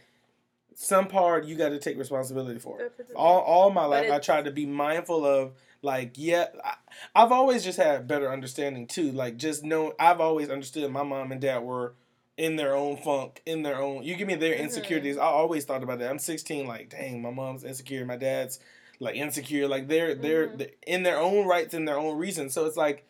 [0.74, 2.78] some part you got to take responsibility for.
[3.14, 5.52] All all my life I tried to be mindful of
[5.82, 6.74] like yeah I,
[7.14, 9.12] I've always just had better understanding too.
[9.12, 11.94] Like just know I've always understood my mom and dad were
[12.38, 14.02] in their own funk, in their own.
[14.04, 14.60] You give me their Mhm.
[14.60, 15.18] insecurities.
[15.18, 16.10] I always thought about that.
[16.10, 18.58] I'm 16, like dang, my mom's insecure, my dad's
[19.00, 19.68] like insecure.
[19.68, 20.58] Like they're they're, Mhm.
[20.58, 22.54] they're in their own rights and their own reasons.
[22.54, 23.04] So it's like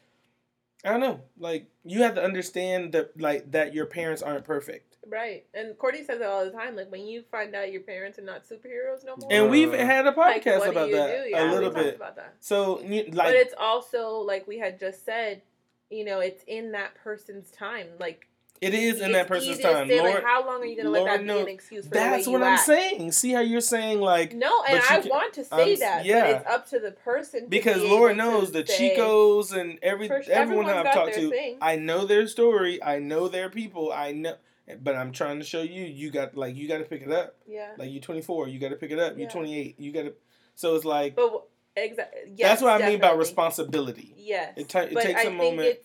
[0.85, 1.21] I don't know.
[1.39, 4.97] Like you have to understand that like that your parents aren't perfect.
[5.09, 5.45] Right.
[5.55, 6.77] And Courtney says it all the time.
[6.77, 9.29] Like when you find out your parents are not superheroes no more.
[9.33, 11.31] And we've Uh, had a like, podcast what about do you that do?
[11.31, 11.97] Yeah, a little talked bit.
[11.97, 12.35] about that.
[12.41, 15.43] So like but it's also like we had just said,
[15.91, 17.87] you know, it's in that person's time.
[18.01, 18.27] Like
[18.63, 19.89] it is in that person's to time.
[19.89, 21.45] Say, Lord, like, how long are you gonna let that knows.
[21.45, 22.63] be an excuse for That's what I'm act?
[22.65, 23.13] saying.
[23.13, 26.05] See how you're saying like No, and But I can- want to say I'm- that,
[26.05, 26.21] yeah.
[26.33, 27.47] but it's up to the person.
[27.49, 31.59] Because be Lord knows the say, Chicos and every For everyone I've talked to, thing.
[31.61, 32.83] I know their story.
[32.83, 33.93] I know their people.
[33.93, 34.37] I know,
[34.81, 35.83] but I'm trying to show you.
[35.85, 37.37] You got like you got to pick it up.
[37.47, 39.19] Yeah, Like you're 24, you got to pick it up.
[39.19, 40.15] You're 28, you got to.
[40.55, 42.21] So it's like but exactly.
[42.37, 44.15] Yes, that's what I mean by responsibility.
[44.17, 45.79] Yes, It, ta- it takes I a moment.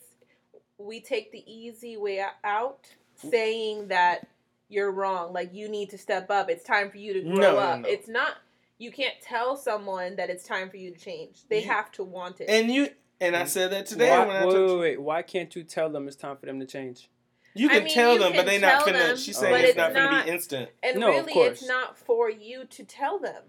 [0.79, 4.27] It's we take the easy way out, saying that
[4.69, 5.33] you're wrong.
[5.33, 6.49] Like you need to step up.
[6.49, 7.79] It's time for you to grow No, no, up.
[7.81, 7.89] no.
[7.89, 8.35] It's not.
[8.79, 11.47] You can't tell someone that it's time for you to change.
[11.49, 12.49] They You- have to want it.
[12.49, 15.01] And you and I said that today why, when I wait, told wait, wait.
[15.01, 17.09] Why can't you tell them it's time for them to change?
[17.55, 19.07] you I can mean, tell you them, but can they not tell finna.
[19.07, 20.69] them, She's oh, saying it's, it's not, gonna be instant.
[20.83, 21.61] And No, of really, course.
[21.61, 23.41] it's not for you to tell them.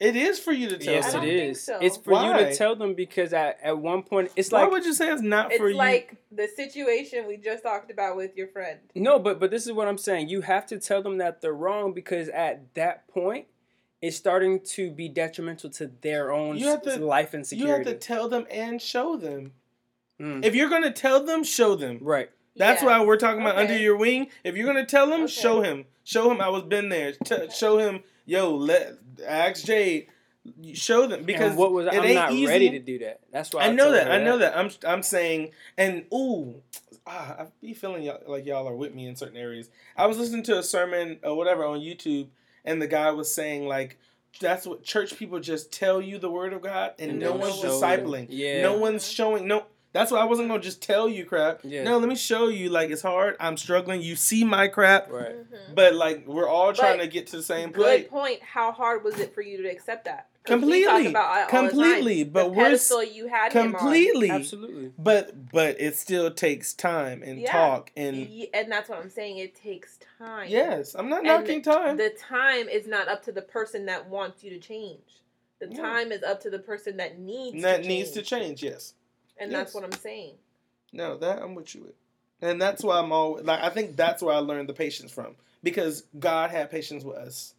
[0.00, 1.20] It is for you to tell yes, I them.
[1.20, 1.62] don't it think is.
[1.62, 1.78] so.
[1.80, 4.64] It's for you to tell them because at, at one point it's like.
[4.66, 5.74] Why would you say it's not It's for you?
[5.74, 8.80] It's like the situation we just talked about with your friend.
[8.94, 10.28] no, but but this is what I'm saying.
[10.28, 13.46] You have to tell them that they're wrong because at that point
[14.02, 17.70] it's starting to be detrimental to their own You have to- life and security.
[17.70, 19.52] you have to tell them and show them.
[20.20, 21.98] Mm, If you're gonna tell them, show them.
[22.02, 22.30] right.
[22.56, 22.98] That's Yeah.
[22.98, 24.28] why we're talking about under your wing.
[24.44, 25.32] If you're gonna tell him, Okay.
[25.32, 25.86] show him.
[26.04, 27.12] Show him I was been there.
[27.12, 27.48] T- Okay.
[27.52, 28.94] Show him, yo, let
[29.26, 30.08] ask Jade.
[30.74, 32.46] Show them because and what was it I'm ain't not easy.
[32.46, 33.20] ready to do that.
[33.32, 34.12] That's why I, I know that.
[34.12, 34.54] I know that.
[34.56, 36.56] I'm I'm saying and ooh,
[37.06, 39.70] ah, I be feeling y'all, like y'all are with me in certain areas.
[39.96, 42.26] I was listening to a sermon or whatever on YouTube,
[42.62, 43.98] and the guy was saying like.
[44.40, 47.62] That's what church people just tell you the word of God, and, And no one's
[47.62, 48.26] discipling.
[48.30, 48.62] Yeah.
[48.62, 49.46] No one's showing.
[49.46, 51.60] No, that's why I wasn't gonna just tell you crap.
[51.62, 51.84] Yeah.
[51.84, 52.68] No, let me show you.
[52.68, 53.36] Like it's hard.
[53.40, 54.02] I'm struggling.
[54.02, 55.34] You see my crap, Right.
[55.50, 55.74] Mhm.
[55.74, 58.08] but like we're all trying But to get to the same Good place.
[58.08, 58.42] point.
[58.42, 60.26] How hard was it for you to accept that?
[60.44, 61.06] 'Cause we talk Completely.
[61.10, 61.68] about it all the.
[61.70, 63.80] Completely, but the we're s- pedestal you had him on.
[63.80, 64.30] Completely.
[64.30, 64.92] Absolutely.
[64.98, 67.50] But but it still takes time and Yeah.
[67.50, 69.38] talk and and that's what I'm saying.
[69.38, 70.48] It takes time.
[70.50, 71.96] yes, I'm not And knocking time.
[71.96, 75.00] The time is not up to the person that wants you to change.
[75.60, 75.80] The Yeah.
[75.80, 78.60] time is up to the person that needs that to needs to change.
[78.60, 78.62] change.
[78.64, 78.92] Yes.
[79.38, 79.58] And Yes.
[79.60, 80.34] that's what I'm saying.
[80.92, 81.94] No, that I'm with you with.
[82.40, 85.36] And that's why I'm always like I think that's where I learned the patience from
[85.62, 87.54] because God had patience with us.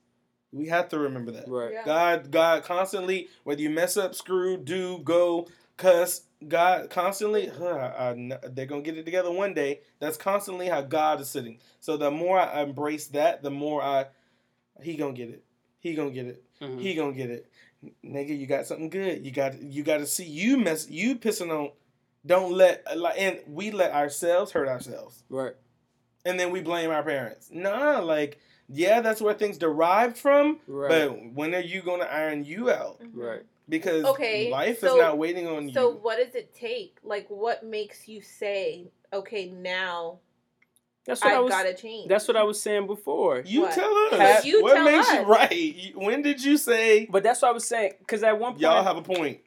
[0.52, 1.48] We have to remember that.
[1.50, 1.74] Right.
[1.74, 1.84] Yeah.
[1.86, 8.38] God, God constantly, whether you mess up, screw, do, go, cuss, God constantly, huh, I
[8.50, 9.82] they're gonna get it together one day.
[10.00, 11.60] That's constantly how God is sitting.
[11.82, 14.06] So the more I embrace that, the more I,
[14.82, 15.44] he gonna get it.
[15.80, 16.44] He gonna get it.
[16.62, 16.80] Mhm.
[16.80, 17.50] He gonna get it.
[18.04, 19.26] Nigga, you got something good.
[19.26, 21.72] You got you got to see you mess you pissing on.
[22.26, 25.54] Don't let like and we let ourselves hurt ourselves, Right.
[26.26, 27.50] and then we blame our parents.
[27.52, 30.60] Nah, like yeah, that's where things derived from.
[30.68, 30.90] Right.
[31.10, 33.00] But when are you going to iron you out?
[33.02, 33.12] Mhm.
[33.14, 33.42] right.
[33.70, 35.74] Because Okay, life so- is not waiting on you.
[35.74, 36.98] So what does it take?
[37.04, 40.20] Like what makes you say, okay, now
[41.06, 41.52] That's what I, I was.
[41.52, 42.10] gotta change?
[42.10, 43.44] That's what I was saying before.
[43.46, 43.74] You What?
[43.76, 44.20] tell us.
[44.20, 45.92] Have- You what tell makes you right?
[45.96, 47.94] When did you say But that's what I was saying.
[48.00, 49.40] Because at one point, y'all have a point?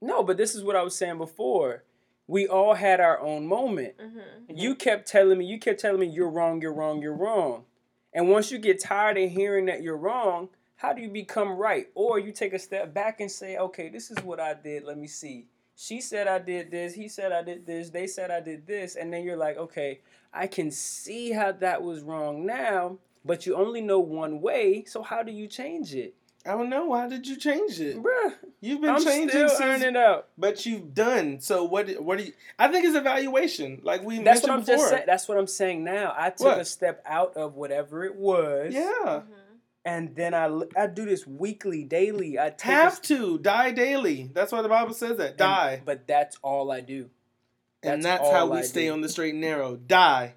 [0.00, 0.22] no.
[0.22, 1.84] But this is what I was saying before.
[2.26, 3.94] We all had our own moment.
[3.98, 4.22] Mhm.
[4.54, 5.44] You kept telling me.
[5.46, 6.60] You kept telling me you're wrong.
[6.62, 7.02] You're wrong.
[7.02, 7.64] You're wrong.
[8.12, 11.88] And once you get tired of hearing that you're wrong, how do you become right?
[11.94, 14.84] Or you take a step back and say, okay, this is what I did.
[14.84, 15.46] Let me see.
[15.76, 16.94] She said I did this.
[16.94, 17.90] He said I did this.
[17.90, 18.96] They said I did this.
[18.96, 20.00] And then you're like, okay,
[20.32, 24.84] I can see how that was wrong now, but you only know one way.
[24.86, 26.14] So how do you change it?
[26.46, 26.86] I don't know.
[26.86, 28.02] Why did you change it?
[28.02, 30.28] Bruh, You've been I'm changing still since, earning out.
[30.38, 31.38] but you've done.
[31.40, 31.90] So what?
[32.02, 32.32] What do you?
[32.58, 33.80] I think it's evaluation.
[33.82, 34.76] Like we That's what mentioned I'm before.
[34.76, 35.02] just saying.
[35.06, 36.14] That's what I'm saying now.
[36.16, 36.58] I took What?
[36.60, 38.72] a step out of whatever it was.
[38.72, 39.24] yeah, Mhm.
[39.84, 42.38] And then I I do this weekly, daily.
[42.38, 44.30] I take a have to die daily.
[44.32, 45.28] That's why the Bible says that.
[45.30, 47.10] And- Die, but that's all I do.
[47.82, 48.92] And that's that's how we I stay do.
[48.92, 49.76] on the straight and narrow.
[49.76, 50.34] Die,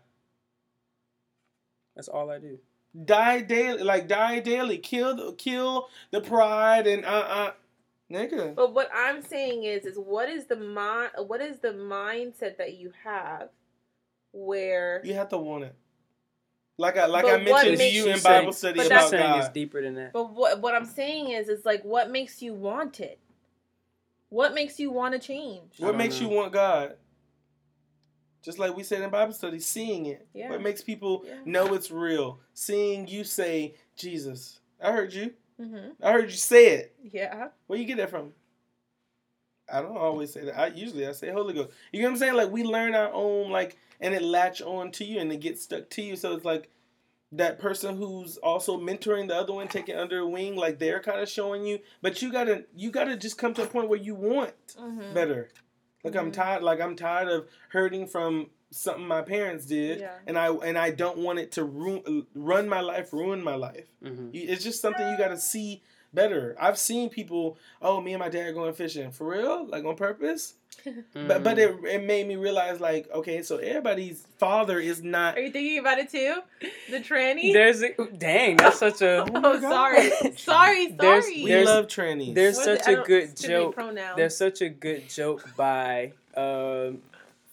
[1.96, 2.60] That's all I do.
[3.06, 3.84] die daily.
[3.84, 4.78] Like die daily.
[4.78, 7.52] Kill, the, kill the pride and uh uh,
[8.12, 8.56] nigga.
[8.56, 11.12] But what I'm saying is, is what is the mind?
[11.28, 13.50] What is the mindset that you have,
[14.32, 15.76] where You have to want it.
[16.78, 18.84] Like I like But I what mentioned to makes- you in saying- Bible study But
[18.84, 19.54] she's about saying it's God.
[19.54, 20.14] deeper than that.
[20.14, 23.20] But what what I'm saying is, is like what makes you want it?
[24.30, 25.74] What makes you want to change?
[25.78, 26.28] What makes know.
[26.30, 26.96] you want God?
[28.44, 30.28] Just like we said in Bible study, seeing it.
[30.34, 30.50] Yeah.
[30.50, 31.36] What makes people Yeah.
[31.46, 32.40] know it's real?
[32.54, 34.60] Seeing you say, Jesus.
[34.82, 35.34] I heard you.
[35.58, 36.96] hmm I heard you say it.
[37.12, 37.48] Yeah.
[37.68, 38.34] Where you get that from?
[39.72, 40.60] I don't always say that.
[40.60, 41.70] I usually I say Holy Ghost.
[41.94, 42.34] You know what I'm saying?
[42.36, 45.62] Like we learn our own like and it latch on to you and it gets
[45.64, 46.16] stuck to you.
[46.18, 46.70] So it's like
[47.32, 51.22] that person who's also mentoring the other one, taking under a wing, like they're kind
[51.22, 51.80] of showing you.
[52.02, 55.50] But you gotta you gotta just come to a point where you want hmm better.
[56.04, 56.34] Like I'm Mhm.
[56.34, 56.64] tired.
[56.64, 60.16] Like I'm tired of hurting from something my parents did, Yeah.
[60.28, 63.88] and I and I don't want it to ru- run my life, ruin my life.
[64.04, 65.82] hmm It's just something you got to see
[66.14, 66.56] better.
[66.60, 67.58] I've seen people.
[67.82, 70.54] Oh, me and my dad going fishing for real, like on purpose.
[71.14, 75.38] But but it it made me realize like okay, so everybody's father is not.
[75.38, 76.42] Are you thinking about it too?
[76.90, 77.54] The tranny.
[77.54, 79.62] there's a, dang, that's such a Oh oh, God.
[79.62, 81.44] sorry, sorry, There's- sorry.
[81.44, 82.34] We There's- love trannies.
[82.34, 82.80] there's What is it?
[82.80, 83.76] such I a don't- good joke.
[84.18, 87.02] There's such a good joke by um,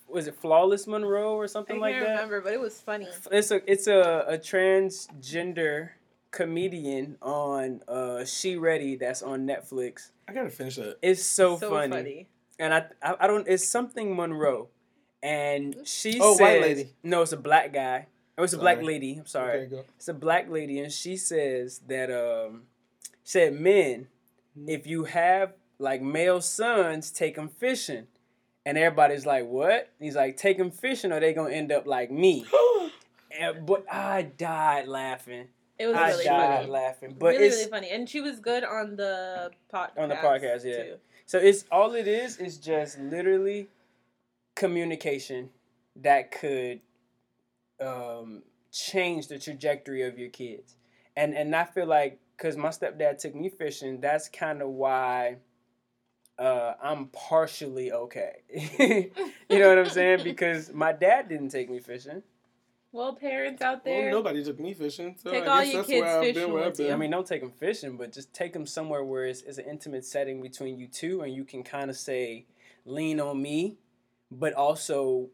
[0.09, 2.07] was it Flawless Monroe or I something can't like that?
[2.09, 3.07] I remember, but it was funny.
[3.31, 5.91] It's a it's a, a transgender
[6.31, 10.11] comedian on uh She Ready that's on Netflix.
[10.29, 10.99] I gotta finish that.
[11.03, 11.93] It's so, so funny.
[11.93, 12.29] funny.
[12.59, 13.47] and I, I I don't.
[13.49, 14.69] It's something Monroe,
[15.23, 16.91] and she Oh, says, white lady.
[17.03, 18.07] No, it's a black guy.
[18.39, 19.17] Oh, it's a black lady.
[19.19, 19.61] I'm sorry.
[19.63, 19.85] Okay, go.
[19.97, 22.63] It's a black lady, and she says that um,
[23.25, 24.09] said men,
[24.59, 24.69] Mm-hmm.
[24.69, 28.07] if you have like male sons, take them fishing,
[28.67, 29.73] and everybody's like, what?
[29.99, 32.45] And he's like, take them fishing, or they gonna end up like me.
[33.41, 35.47] And, but I died laughing.
[35.81, 36.73] It was I really died funny.
[36.73, 37.17] laughing.
[37.19, 39.99] But really, it's really funny, and she was good on the podcast.
[39.99, 40.83] On the podcast, yeah.
[40.83, 40.97] too.
[41.25, 43.69] So it's all it is is just literally
[44.55, 45.49] communication
[45.97, 46.81] that could
[47.81, 50.77] um, change the trajectory of your kids.
[51.17, 55.37] And and I feel like because my stepdad took me fishing, that's kind of why
[56.39, 58.43] uh, I'm partially okay.
[59.49, 60.21] you know what I'm saying?
[60.25, 62.23] Because my dad didn't take me fishing.
[62.93, 65.73] Well, parents out there, Well, there, nobody took me fishing, so Take I all guess
[65.73, 66.53] your that's kids where I've fishing been.
[66.53, 66.85] Where I've with you.
[66.87, 66.95] been.
[66.95, 69.67] I mean, don't take them fishing, but just take them somewhere where it's, it's an
[69.67, 72.47] intimate setting between you two, and you can kind of say,
[72.85, 73.77] "Lean on me,"
[74.31, 75.29] but also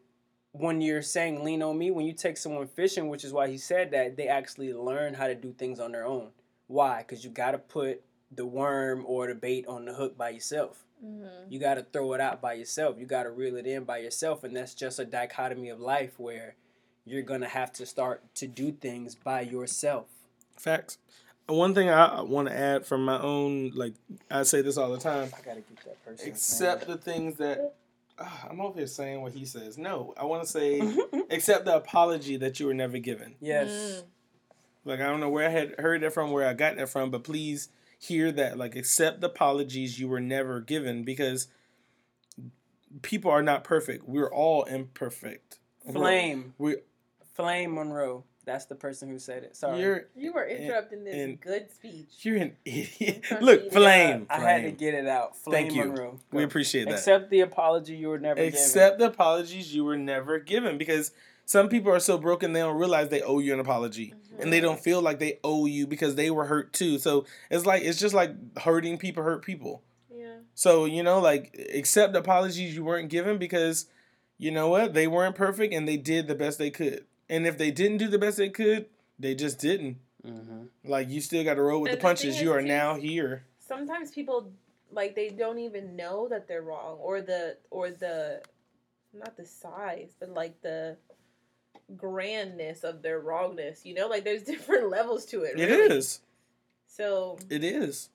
[0.51, 3.57] when you're saying "lean on me," when you take someone fishing, which is why he
[3.57, 6.29] said that they actually learn how to do things on their own.
[6.67, 6.99] Why?
[6.99, 10.85] Because you got to put the worm or the bait on the hook by yourself.
[11.03, 11.49] Mhm.
[11.49, 12.99] You got to throw it out by yourself.
[12.99, 16.19] You got to reel it in by yourself, and that's just a dichotomy of life
[16.19, 16.55] where
[17.07, 20.07] you're gonna have to start to do things by yourself.
[20.57, 20.97] Facts.
[21.47, 23.93] One thing I want to add from my own, like
[24.29, 26.27] I say this all the time, I gotta get that person.
[26.29, 27.73] accept the things that
[28.19, 29.77] Ah, I'm over here saying what he says.
[29.77, 30.81] No, I want to say
[31.29, 33.35] accept the apology that you were never given.
[33.39, 33.69] Yes.
[33.69, 34.03] Mm.
[34.85, 37.11] Like I don't know where I had heard that from, where I got that from,
[37.11, 38.57] but please hear that.
[38.57, 41.47] Like accept the apologies you were never given because
[43.01, 44.07] people are not perfect.
[44.07, 45.59] We're all imperfect.
[45.91, 46.53] Flame.
[46.57, 46.77] We
[47.37, 48.23] Flame Monroe.
[48.45, 49.57] That's the person who said it.
[49.57, 49.79] Sorry.
[49.81, 52.07] you're You were interrupting this and- good speech.
[52.21, 53.25] you're an idiot.
[53.41, 54.25] Look, eat it flame.
[54.29, 55.37] I had to get it out.
[55.37, 55.85] Flame Thank you.
[55.85, 56.19] Monroe.
[56.31, 56.93] We appreciate that.
[56.95, 61.11] Accept the apology you were never accept the apologies you were never given because
[61.45, 64.41] some people are so broken they don't realize they owe you an apology mm-hmm.
[64.41, 67.65] and they don't feel like they owe you because they were hurt too so it's
[67.65, 69.81] like it's just like hurting people hurt people
[70.13, 70.39] Yeah.
[70.53, 73.85] so you know like accept apologies you weren't given because
[74.37, 77.57] you know what they weren't perfect and they did the best they could and if
[77.57, 78.85] they didn't do the best they could
[79.19, 79.97] they just didn't.
[80.25, 80.63] Mm-hmm.
[80.83, 82.67] like you still got to roll with And the the punches thing you are too,
[82.67, 84.51] now here Sometimes people
[84.91, 88.41] like they don't even know that they're wrong or the or the
[89.13, 90.97] not the size but like the
[91.95, 93.85] grandness of their wrongness.
[93.85, 95.59] You know, like there's different levels to it.
[95.59, 95.95] It really.
[95.97, 96.19] is.
[96.87, 98.09] So It is.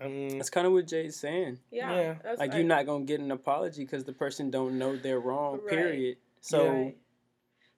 [0.00, 1.58] Um, That's kind of what Jay's saying.
[1.70, 1.94] yeah,
[2.24, 2.34] Yeah.
[2.36, 5.60] Like I- you're not gonna get an apology because the person don't know they're wrong.
[5.60, 5.68] Right.
[5.68, 6.16] Period.
[6.40, 6.96] So Right.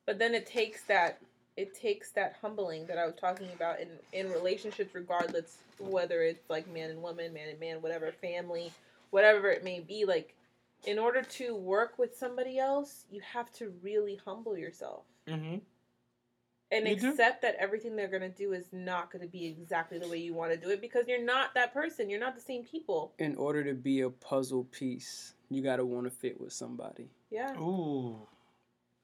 [0.07, 1.19] But then it takes that
[1.57, 6.49] it takes that humbling that I was talking about in in relationships, regardless whether it's
[6.49, 8.73] like man and woman, man and man, whatever, family,
[9.11, 10.05] whatever it may be.
[10.05, 10.35] Like,
[10.87, 15.61] in order to work with somebody else, you have to really humble yourself mhm.
[16.71, 17.11] and You do.
[17.11, 20.53] accept that everything they're gonna do is not gonna be exactly the way you want
[20.53, 22.09] to do it because you're not that person.
[22.11, 23.13] You're not the same people.
[23.19, 27.09] in order to be a puzzle piece, you gotta want to fit with somebody.
[27.31, 27.57] Yeah.
[27.59, 28.27] Ooh.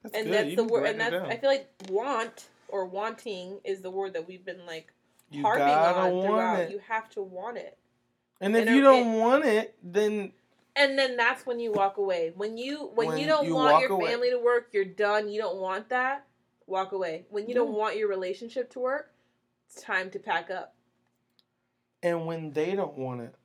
[0.03, 0.33] That's and good.
[0.33, 4.13] that's You the word and that's i feel like want or wanting is the word
[4.13, 4.91] that we've been like
[5.31, 6.71] You harping on throughout.
[6.71, 7.77] you have to want it.
[8.41, 10.33] And if and you it- don't want it, then
[10.75, 12.33] and then that's when you walk away.
[12.35, 14.07] When you when, When you don't you want your away.
[14.11, 15.29] family to work you're done.
[15.29, 16.25] You don't want that
[16.67, 17.25] walk away.
[17.29, 19.11] When you don't want your relationship to work
[19.67, 20.73] it's time to pack up.
[22.01, 23.35] And when they don't want it,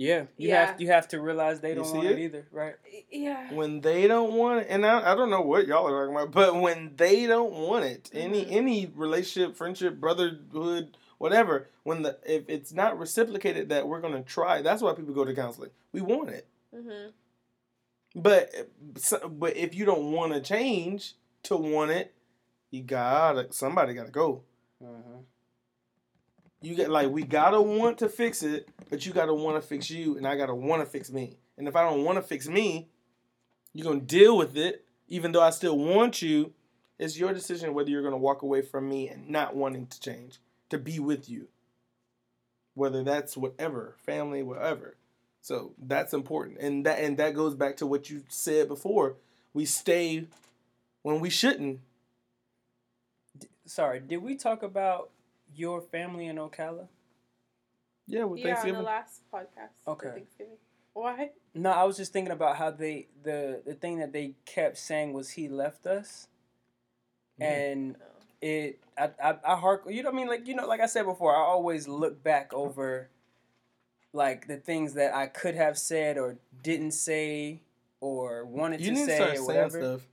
[0.00, 0.66] Yeah, you Yeah.
[0.66, 2.12] have you have to realize they You don't want it?
[2.12, 2.18] it?
[2.20, 2.76] either, right?
[3.10, 6.14] yeah when they don't want it, and I, I don't know what y'all are talking
[6.14, 8.52] about, but when they don't want it, any Mhm.
[8.52, 14.62] any relationship, friendship, brotherhood, whatever, when the if it's not reciprocated that we're gonna try,
[14.62, 15.70] that's why people go to counseling.
[15.92, 17.08] We want it, hmm
[18.14, 18.50] but
[19.28, 22.14] but if you don't want to change to want it,
[22.70, 24.42] you gotta somebody gotta go.
[24.82, 25.18] Uh-huh.
[26.60, 29.90] You get like we gotta want to fix it, but you gotta want to fix
[29.90, 31.36] you, and I gotta want to fix me.
[31.56, 32.88] And if I don't want to fix me,
[33.74, 36.52] you're gonna deal with it, even though I still want you.
[36.98, 40.40] It's your decision whether you're gonna walk away from me and not wanting to change,
[40.70, 41.46] to be with you.
[42.74, 44.96] Whether that's whatever, family, whatever.
[45.40, 49.14] So that's important, and that and that goes back to what you said before.
[49.54, 50.26] We stay
[51.02, 51.80] when we shouldn't.
[53.64, 55.10] Sorry, did we talk about
[55.58, 56.88] your family in Ocala?
[58.06, 60.10] Yeah, with yeah on the last podcast Okay.
[60.14, 60.56] thanksgiving
[60.94, 64.78] why No, I was just thinking about how they the the thing that they kept
[64.78, 66.28] saying was he left us,
[67.40, 67.44] Mhm.
[67.44, 68.04] and Oh.
[68.40, 71.04] it I I, I hark you know I mean like you know like I said
[71.04, 73.10] before I always look back over
[74.12, 77.60] like the things that I could have said or didn't say
[78.00, 79.80] or wanted you to need to say start or saying whatever.
[79.98, 80.08] stuff.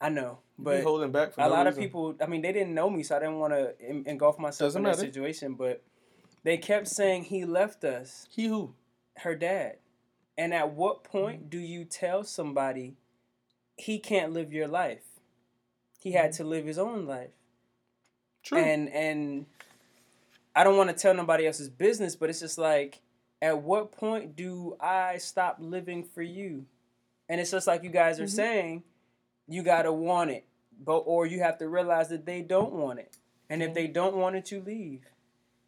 [0.00, 2.74] I know, but holding back for a no lot of people i mean they didn't
[2.74, 3.74] know me so i didn't want to
[4.08, 5.82] engulf myself Doesn't in that situation but
[6.42, 8.26] they kept saying he left us.
[8.30, 8.74] He who?
[9.18, 9.76] her dad.
[10.36, 12.96] And at what point do you tell somebody
[13.76, 15.04] he can't live your life?
[16.00, 17.30] He had to live his own life.
[18.42, 18.58] True.
[18.58, 19.46] and and
[20.54, 23.00] i don't want to tell nobody else's business but it's just like
[23.40, 26.66] at what point do i stop living for you?
[27.28, 28.28] And it's just like you guys are Mhm.
[28.36, 28.82] saying
[29.48, 30.44] you gotta want it
[30.84, 33.16] but or you have to realize that they don't want it.
[33.48, 35.02] And if they don't want it you leave.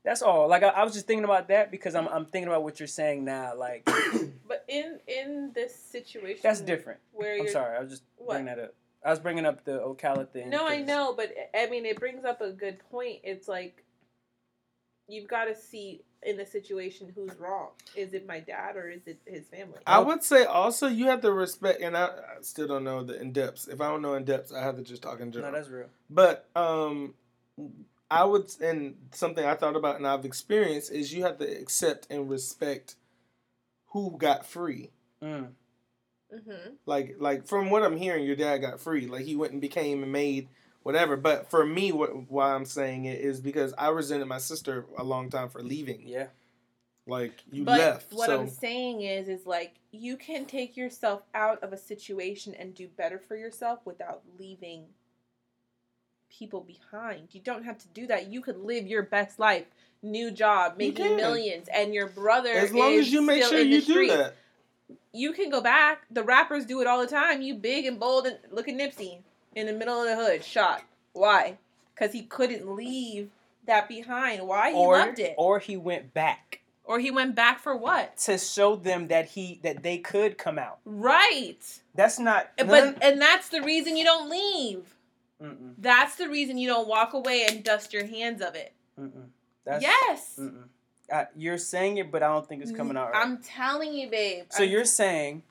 [0.04, 0.48] That's all.
[0.48, 2.86] Like I, I was just thinking about that because I'm, I'm thinking about what you're
[2.86, 3.84] saying now like
[4.48, 7.00] but in in this situation that's different.
[7.12, 8.34] where i'm sorry i was just What?
[8.34, 8.74] bringing that up.
[9.04, 12.24] I was bringing up the ocala thing No, I know, but I mean, it brings
[12.24, 13.20] up a good point.
[13.22, 13.84] It's like
[15.06, 17.68] you've got to see in the situation who's wrong.
[17.94, 19.78] Is it my dad or is it his family?
[19.86, 23.20] I would say also you have to respect, and I, I still don't know the
[23.20, 23.68] in depths.
[23.68, 25.70] If I don't know in depths, I have to just talk in general no that's
[25.70, 27.14] real But um,
[28.10, 32.06] I would, and something I thought about and I've experienced is you have to accept
[32.10, 32.96] and respect
[33.88, 34.90] who got free.
[35.22, 35.48] mm.
[36.34, 36.70] Mm-hmm.
[36.86, 39.06] Like, like from what I'm hearing, your dad got free.
[39.06, 40.48] Like he went and became and made
[40.86, 41.16] whatever.
[41.16, 45.02] But for me, what why I'm saying it is because I resented my sister a
[45.02, 46.06] long time for leaving.
[46.06, 46.28] yeah
[47.08, 48.12] Like you but left.
[48.12, 52.54] what so I'm saying is, is like you can take yourself out of a situation
[52.54, 54.84] and do better for yourself without leaving
[56.30, 57.34] people behind.
[57.34, 58.28] You don't have to do that.
[58.28, 59.66] You could live your best life,
[60.04, 63.50] new job, You making millions, and your brother as long is as you make still
[63.50, 64.08] sure in the you do street.
[64.10, 64.36] that.
[65.12, 66.02] you can go back.
[66.12, 67.42] The rappers do it all the time.
[67.42, 69.22] You big and bold and look at Nipsey
[69.56, 70.84] in the middle of the hood, shot.
[71.12, 71.58] Why?
[71.94, 73.30] Because he couldn't leave
[73.66, 74.46] that behind.
[74.46, 74.70] Why?
[74.70, 75.34] He or loved it.
[75.36, 78.16] or he went back Or he went back for what?
[78.18, 80.78] to show them that he that they could come out.
[80.84, 81.56] Right.
[81.96, 82.50] That's not.
[82.58, 84.94] But none- and that's the reason you don't leave.
[85.42, 88.72] Mm-mm, That's the reason you don't walk away and dust your hands of it.
[89.66, 90.38] yes.
[91.12, 93.22] Uh, you're saying it, but I don't think it's coming out right.
[93.24, 94.46] I'm telling you, babe.
[94.50, 95.42] so I'm- you're saying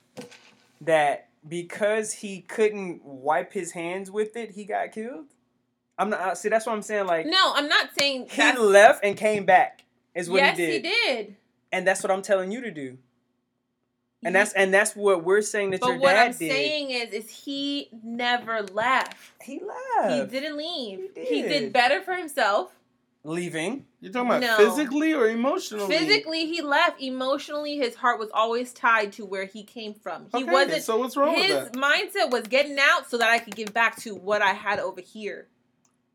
[0.82, 5.26] that because he couldn't wipe his hands with it, he got killed.
[5.98, 6.38] I'm not.
[6.38, 7.06] See, that's what I'm saying.
[7.06, 9.84] Like No, I'm not saying he that's, left and came back.
[10.14, 10.84] Is what yes, he did.
[10.84, 11.36] Yes, he did.
[11.72, 12.98] and that's what I'm telling you to do.
[14.24, 16.50] And that's and that's what we're saying that your But what dad I'm did.
[16.50, 19.16] saying is, is he never left.
[19.42, 20.12] he left.
[20.32, 20.98] He didn't leave.
[20.98, 21.28] He did.
[21.28, 21.48] He did.
[21.48, 22.72] did better for himself.
[23.26, 23.86] Leaving.
[24.00, 24.56] You're talking about No.
[24.56, 25.88] physically or emotionally?
[25.88, 27.00] Physically, he left.
[27.02, 30.28] Emotionally, his heart was always tied to where he came from.
[30.32, 30.82] He Okay, wasn't.
[30.84, 31.78] So what's wrong his with that?
[31.78, 35.00] mindset was getting out so that I could give back to what I had over
[35.00, 35.48] here.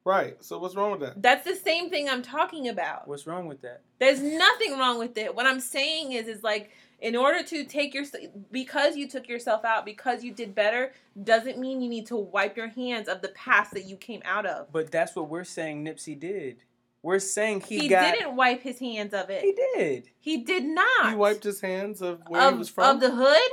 [0.06, 0.44] Right.
[0.44, 1.22] So what's wrong with that?
[1.22, 3.08] That's the same thing I'm talking about.
[3.08, 3.82] What's wrong with that?
[4.00, 5.36] There's nothing wrong with it.
[5.36, 8.06] What I'm saying is, is like, in order to take your,
[8.52, 12.56] because you took yourself out, because you did better, doesn't mean you need to wipe
[12.56, 14.72] your hands of the past that you came out of.
[14.72, 16.64] But that's what we're saying Nipsey did.
[17.04, 19.42] We're saying he, He, got didn't wipe his hands of it.
[19.42, 20.10] He did.
[20.20, 21.10] He did not.
[21.10, 22.96] He wiped his hands of where of, he was from.
[22.96, 23.52] of the hood.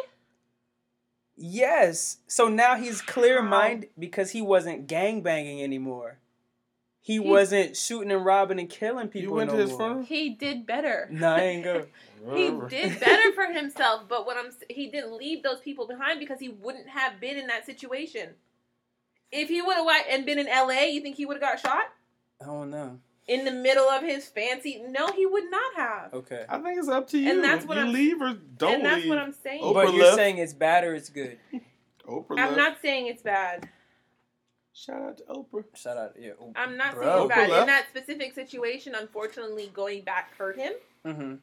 [1.37, 2.19] Yes.
[2.27, 3.49] So now he's clear How?
[3.49, 6.19] minded because he wasn't gang banging anymore.
[7.01, 9.31] He, He- wasn't shooting and robbing and killing people.
[9.31, 9.79] you went no to his more.
[9.79, 10.03] funeral.
[10.05, 11.09] He did better.
[11.11, 11.87] Nah, I ain't go.
[12.35, 16.41] He did better for himself, but what I'm he didn't leave those people behind because
[16.41, 18.31] he wouldn't have been in that situation.
[19.31, 21.85] If he would have and been in LA, you think he would have got shot
[22.43, 22.99] I don't know.
[23.29, 24.83] In the middle of his fancy?
[24.89, 26.15] No, he would not have.
[26.15, 26.45] Okay.
[26.49, 27.31] I think it's up to you.
[27.31, 28.75] And that's what you I'm- leave or don't believe.
[28.77, 29.09] and that's leave.
[29.11, 29.63] what I'm saying.
[29.63, 30.17] Oprah but you're left.
[30.17, 31.39] saying it's bad or it's good.
[32.09, 32.57] Oprah I'm left.
[32.57, 33.69] not saying it's bad.
[34.73, 35.65] Shout out to Oprah.
[35.75, 36.13] Shout out.
[36.19, 36.31] Yeah.
[36.41, 37.03] oh, I'm not bro.
[37.05, 37.49] saying it's bad.
[37.49, 37.61] Oprah left.
[37.63, 40.73] In that specific situation, unfortunately, going back hurt him.
[41.07, 41.35] Mm-hmm.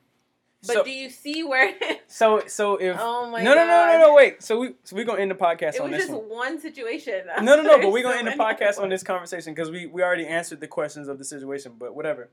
[0.68, 1.74] But so, do you see where?
[2.08, 5.06] so so if oh my no no no no no wait so we so we're
[5.06, 6.30] gonna end the podcast It on was this just one.
[6.30, 7.26] one situation.
[7.42, 9.86] No no no but we're gonna so end the podcast on this conversation because we
[9.86, 12.30] we already answered the questions of the situation but whatever.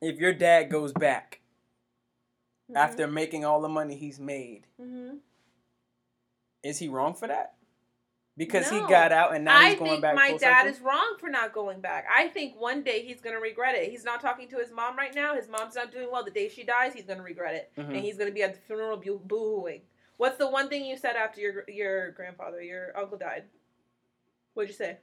[0.00, 1.40] If your dad goes back
[2.70, 2.76] Mhm.
[2.76, 5.18] after making all the money he's made, Mhm.
[6.62, 7.54] is he wrong for that?
[8.38, 10.16] Because he got out and now I he's going back.
[10.16, 12.06] I think my dad is wrong for not going back.
[12.10, 13.90] I think one day he's gonna regret it.
[13.90, 15.34] He's not talking to his mom right now.
[15.34, 16.24] His mom's not doing well.
[16.24, 17.88] The day she dies, he's gonna regret it, Mhm.
[17.88, 19.82] and he's gonna be at the funeral boo- boohooing.
[20.18, 23.44] What's the one thing you said after your your grandfather, your uncle died?
[24.54, 24.98] What'd you say?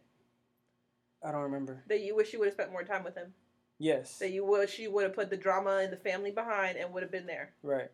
[1.22, 1.84] I don't remember.
[1.88, 3.34] That you wish you would have spent more time with him.
[3.80, 4.20] Yes.
[4.20, 7.04] That you wish you would have put the drama in the family behind and would
[7.04, 7.54] have been there.
[7.64, 7.92] Right.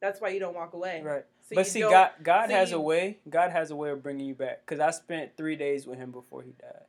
[0.00, 1.02] That's why you don't walk away.
[1.04, 1.24] Right.
[1.48, 3.18] So but see, God, God so has a way.
[3.28, 4.64] God has a way of bringing you back.
[4.66, 6.82] Cause I spent three days with him before he died,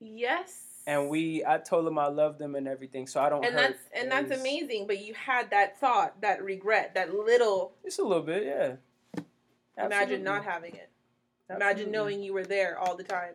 [0.00, 0.60] Yes.
[0.86, 3.44] and we, I told him I loved him and everything, so I don't.
[3.44, 4.86] and hurt that's and that's his- amazing.
[4.86, 7.72] But you had that thought, that regret, that little.
[7.84, 9.22] It's a little bit, yeah.
[9.78, 10.88] Imagine not having it.
[11.50, 13.34] Imagine knowing you were there all the time.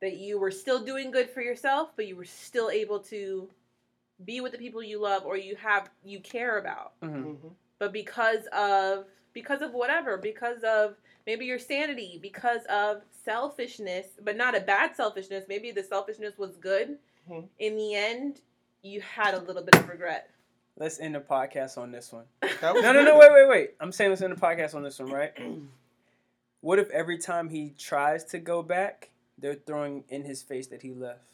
[0.00, 3.48] That you were still doing good for yourself, but you were still able to
[4.24, 6.98] be with the people you love or you have you care about.
[7.00, 7.36] Mhm.
[7.36, 7.50] Mhm.
[7.78, 10.94] But because of because of whatever, because of
[11.26, 16.56] maybe your sanity, because of selfishness, but not a bad selfishness, maybe the selfishness was
[16.56, 16.98] good.
[17.28, 17.48] Mhm.
[17.58, 18.40] In the end,
[18.82, 20.30] you had a little bit of regret.
[20.76, 22.24] Let's end the podcast on this one.
[22.62, 23.70] No, no, no, wait, wait, wait.
[23.80, 25.32] I'm saying let's end the podcast on this one, right?
[26.60, 30.82] what if every time he tries to go back, they're throwing in his face that
[30.82, 31.32] he left?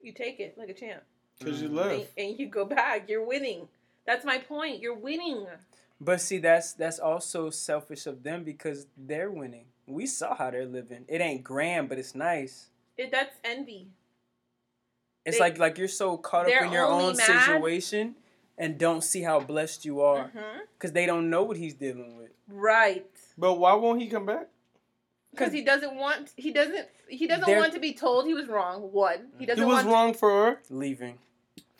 [0.00, 1.02] You take it like a champ.
[1.42, 2.10] Cause you and, left.
[2.16, 3.08] and you go back.
[3.08, 3.68] You're winning.
[4.06, 4.80] That's my point.
[4.80, 5.46] You're winning.
[6.00, 9.66] But see, that's that's also selfish of them because they're winning.
[9.86, 11.04] We saw how they're living.
[11.08, 12.68] It ain't grand, but it's nice.
[12.96, 13.88] It, that's envy.
[15.24, 18.16] It's They- like like you're so caught up in your own mad- situation
[18.58, 20.60] and don't see how blessed you are mm-hmm.
[20.76, 22.30] because they don't know what he's dealing with.
[22.48, 23.06] Right.
[23.36, 24.48] But why won't he come back?
[25.30, 26.32] Because he doesn't want.
[26.36, 26.86] He doesn't.
[27.08, 28.92] He doesn't want to be told he was wrong.
[28.92, 29.28] One.
[29.38, 31.18] He doesn't He was want wrong for Leaving.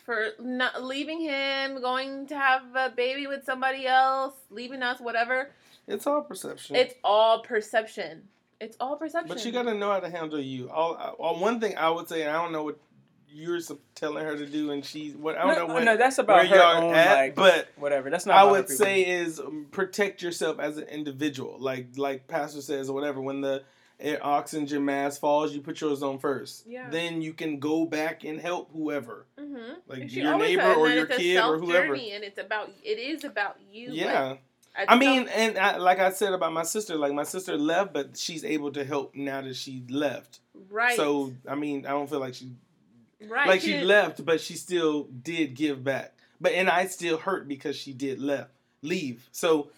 [0.05, 5.49] For not leaving him, going to have a baby with somebody else, leaving us, whatever.
[5.87, 6.75] it's all perception.
[6.75, 8.27] It's all perception.
[8.61, 9.27] It's all perception.
[9.27, 10.69] but you got to know how to handle you.
[10.69, 12.77] All, all one thing I would say, and I don't know what
[13.35, 13.59] you're
[13.95, 16.23] telling her to do, and she's what I don't no, know what no, that's where
[16.23, 18.09] about her y'all own, at, like, but whatever.
[18.09, 18.37] That's not.
[18.37, 21.57] I would say is um, protect yourself as an individual.
[21.59, 23.19] Like like Pastor says or whatever.
[23.19, 23.63] When the
[23.99, 26.65] air oxygen mask falls, you put yours on first.
[26.67, 26.89] Yeah.
[26.89, 29.25] Then you can go back and help whoever.
[29.39, 29.73] Mm-hmm.
[29.87, 31.93] Like your neighbor or your kid or whoever.
[31.93, 32.71] And it's about.
[32.83, 33.89] It is about you.
[33.91, 34.35] Yeah.
[34.77, 37.93] Like, I mean, and I, like I said about my sister, like my sister left,
[37.93, 40.39] but she's able to help now that she left.
[40.69, 40.97] right.
[40.97, 42.51] So I mean, I don't feel like she
[43.29, 43.47] right.
[43.47, 46.17] like she left, but she still did give back.
[46.41, 48.51] But and I still hurt because she did left
[48.81, 49.27] leave.
[49.31, 49.69] So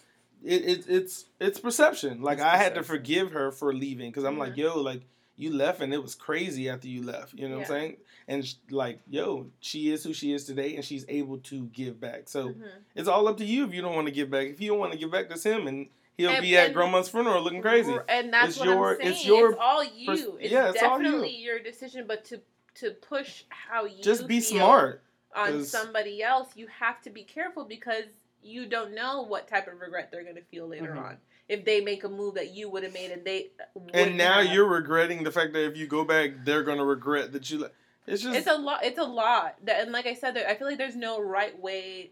[0.43, 2.21] it, it it's it's perception.
[2.21, 4.57] Like It's I had to forgive her for leaving because I'm like, Mhm.
[4.57, 5.01] yo, like
[5.35, 7.33] you left and it was crazy after you left.
[7.33, 7.97] You know what I'm saying?
[8.27, 11.99] And sh- like, yo, she is who she is today, and she's able to give
[11.99, 12.27] back.
[12.27, 12.69] So Mhm.
[12.95, 14.47] it's all up to you if you don't want to give back.
[14.47, 15.87] If you don't want to give back, that's him, and
[16.17, 17.95] he'll And- be at and- grandma's funeral looking crazy.
[18.09, 19.11] And that's It's what your- I'm saying.
[19.11, 20.05] it's your all you.
[20.07, 21.03] pers- it's yeah, it's all you.
[21.03, 22.41] definitely your decision, but to
[22.75, 25.01] to push how you Just be feel smart.
[25.35, 28.03] on 'cause- somebody else, you have to be careful because
[28.47, 31.03] you don't know what type of regret they're gonna feel later Mhm.
[31.03, 31.17] on
[31.47, 33.51] if they make a move that you would have made and they.
[33.93, 34.53] And now have.
[34.53, 37.69] you're regretting the fact that if you go back, they're gonna regret that you.
[38.05, 38.83] It's just It's a lot.
[38.85, 39.55] It's a lot.
[39.65, 42.11] That, and like I said, there, I feel like there's no right way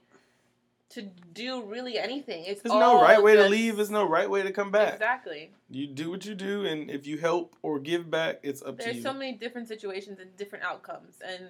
[0.90, 2.44] to do really anything.
[2.46, 3.78] It's there's no right way to leave.
[3.78, 4.94] There's no right way to come back.
[4.94, 5.52] Exactly.
[5.70, 8.84] You do what you do, and if you help or give back, it's up to
[8.86, 9.02] There's you.
[9.02, 11.50] so many different situations and different outcomes, and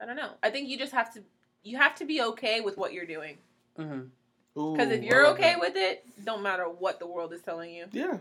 [0.00, 0.32] I don't know.
[0.42, 1.22] I think you just have to.
[1.62, 3.38] You have to be okay with what you're doing.
[3.78, 4.10] Mhm.
[4.54, 5.60] Because if Ooh, I you're okay that.
[5.60, 7.86] with it, don't matter what the world is telling you.
[7.92, 8.18] yeah,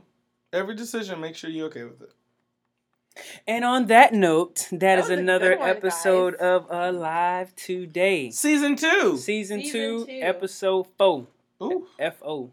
[0.52, 2.12] every decision, make sure you're okay with it.
[3.48, 6.42] And on that note, That that is another one, episode guys.
[6.42, 8.30] of Alive Today.
[8.32, 9.18] Season two.
[9.18, 10.20] Season, Season two, two.
[10.22, 11.28] episode four.
[11.64, 11.88] Ooh.
[11.98, 12.52] F O.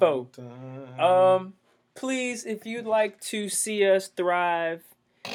[0.00, 0.28] So-
[0.98, 1.54] Um,
[1.94, 4.82] please, if you'd like to see us thrive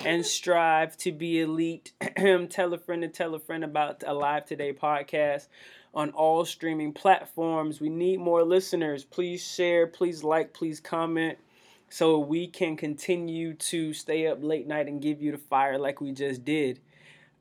[0.06, 1.92] and strive to be elite,
[2.50, 5.48] tell a friend to tell a friend about Alive Today podcast
[5.94, 7.82] on all streaming platforms.
[7.82, 9.04] We need more listeners.
[9.04, 11.38] Please share, please like, please comment
[11.90, 16.00] so we can continue to stay up late night and give you the fire like
[16.00, 16.80] we just did.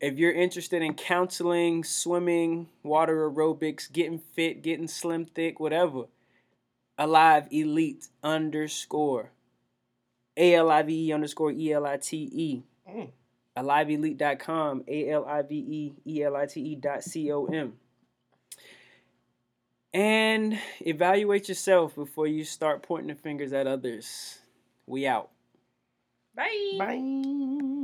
[0.01, 6.05] If you're interested in counseling, swimming, water aerobics, getting fit, getting slim thick, whatever,
[6.97, 9.33] alive elite underscore
[10.37, 12.62] A L I V E underscore E L I T E.
[12.89, 13.11] Mm.
[13.57, 17.75] AliveElite.com, A L I V E E L I T E dot C O M.
[19.93, 24.39] And evaluate yourself before you start pointing the fingers at others.
[24.86, 25.31] We out.
[26.35, 26.77] Bye.
[26.78, 27.74] Bye.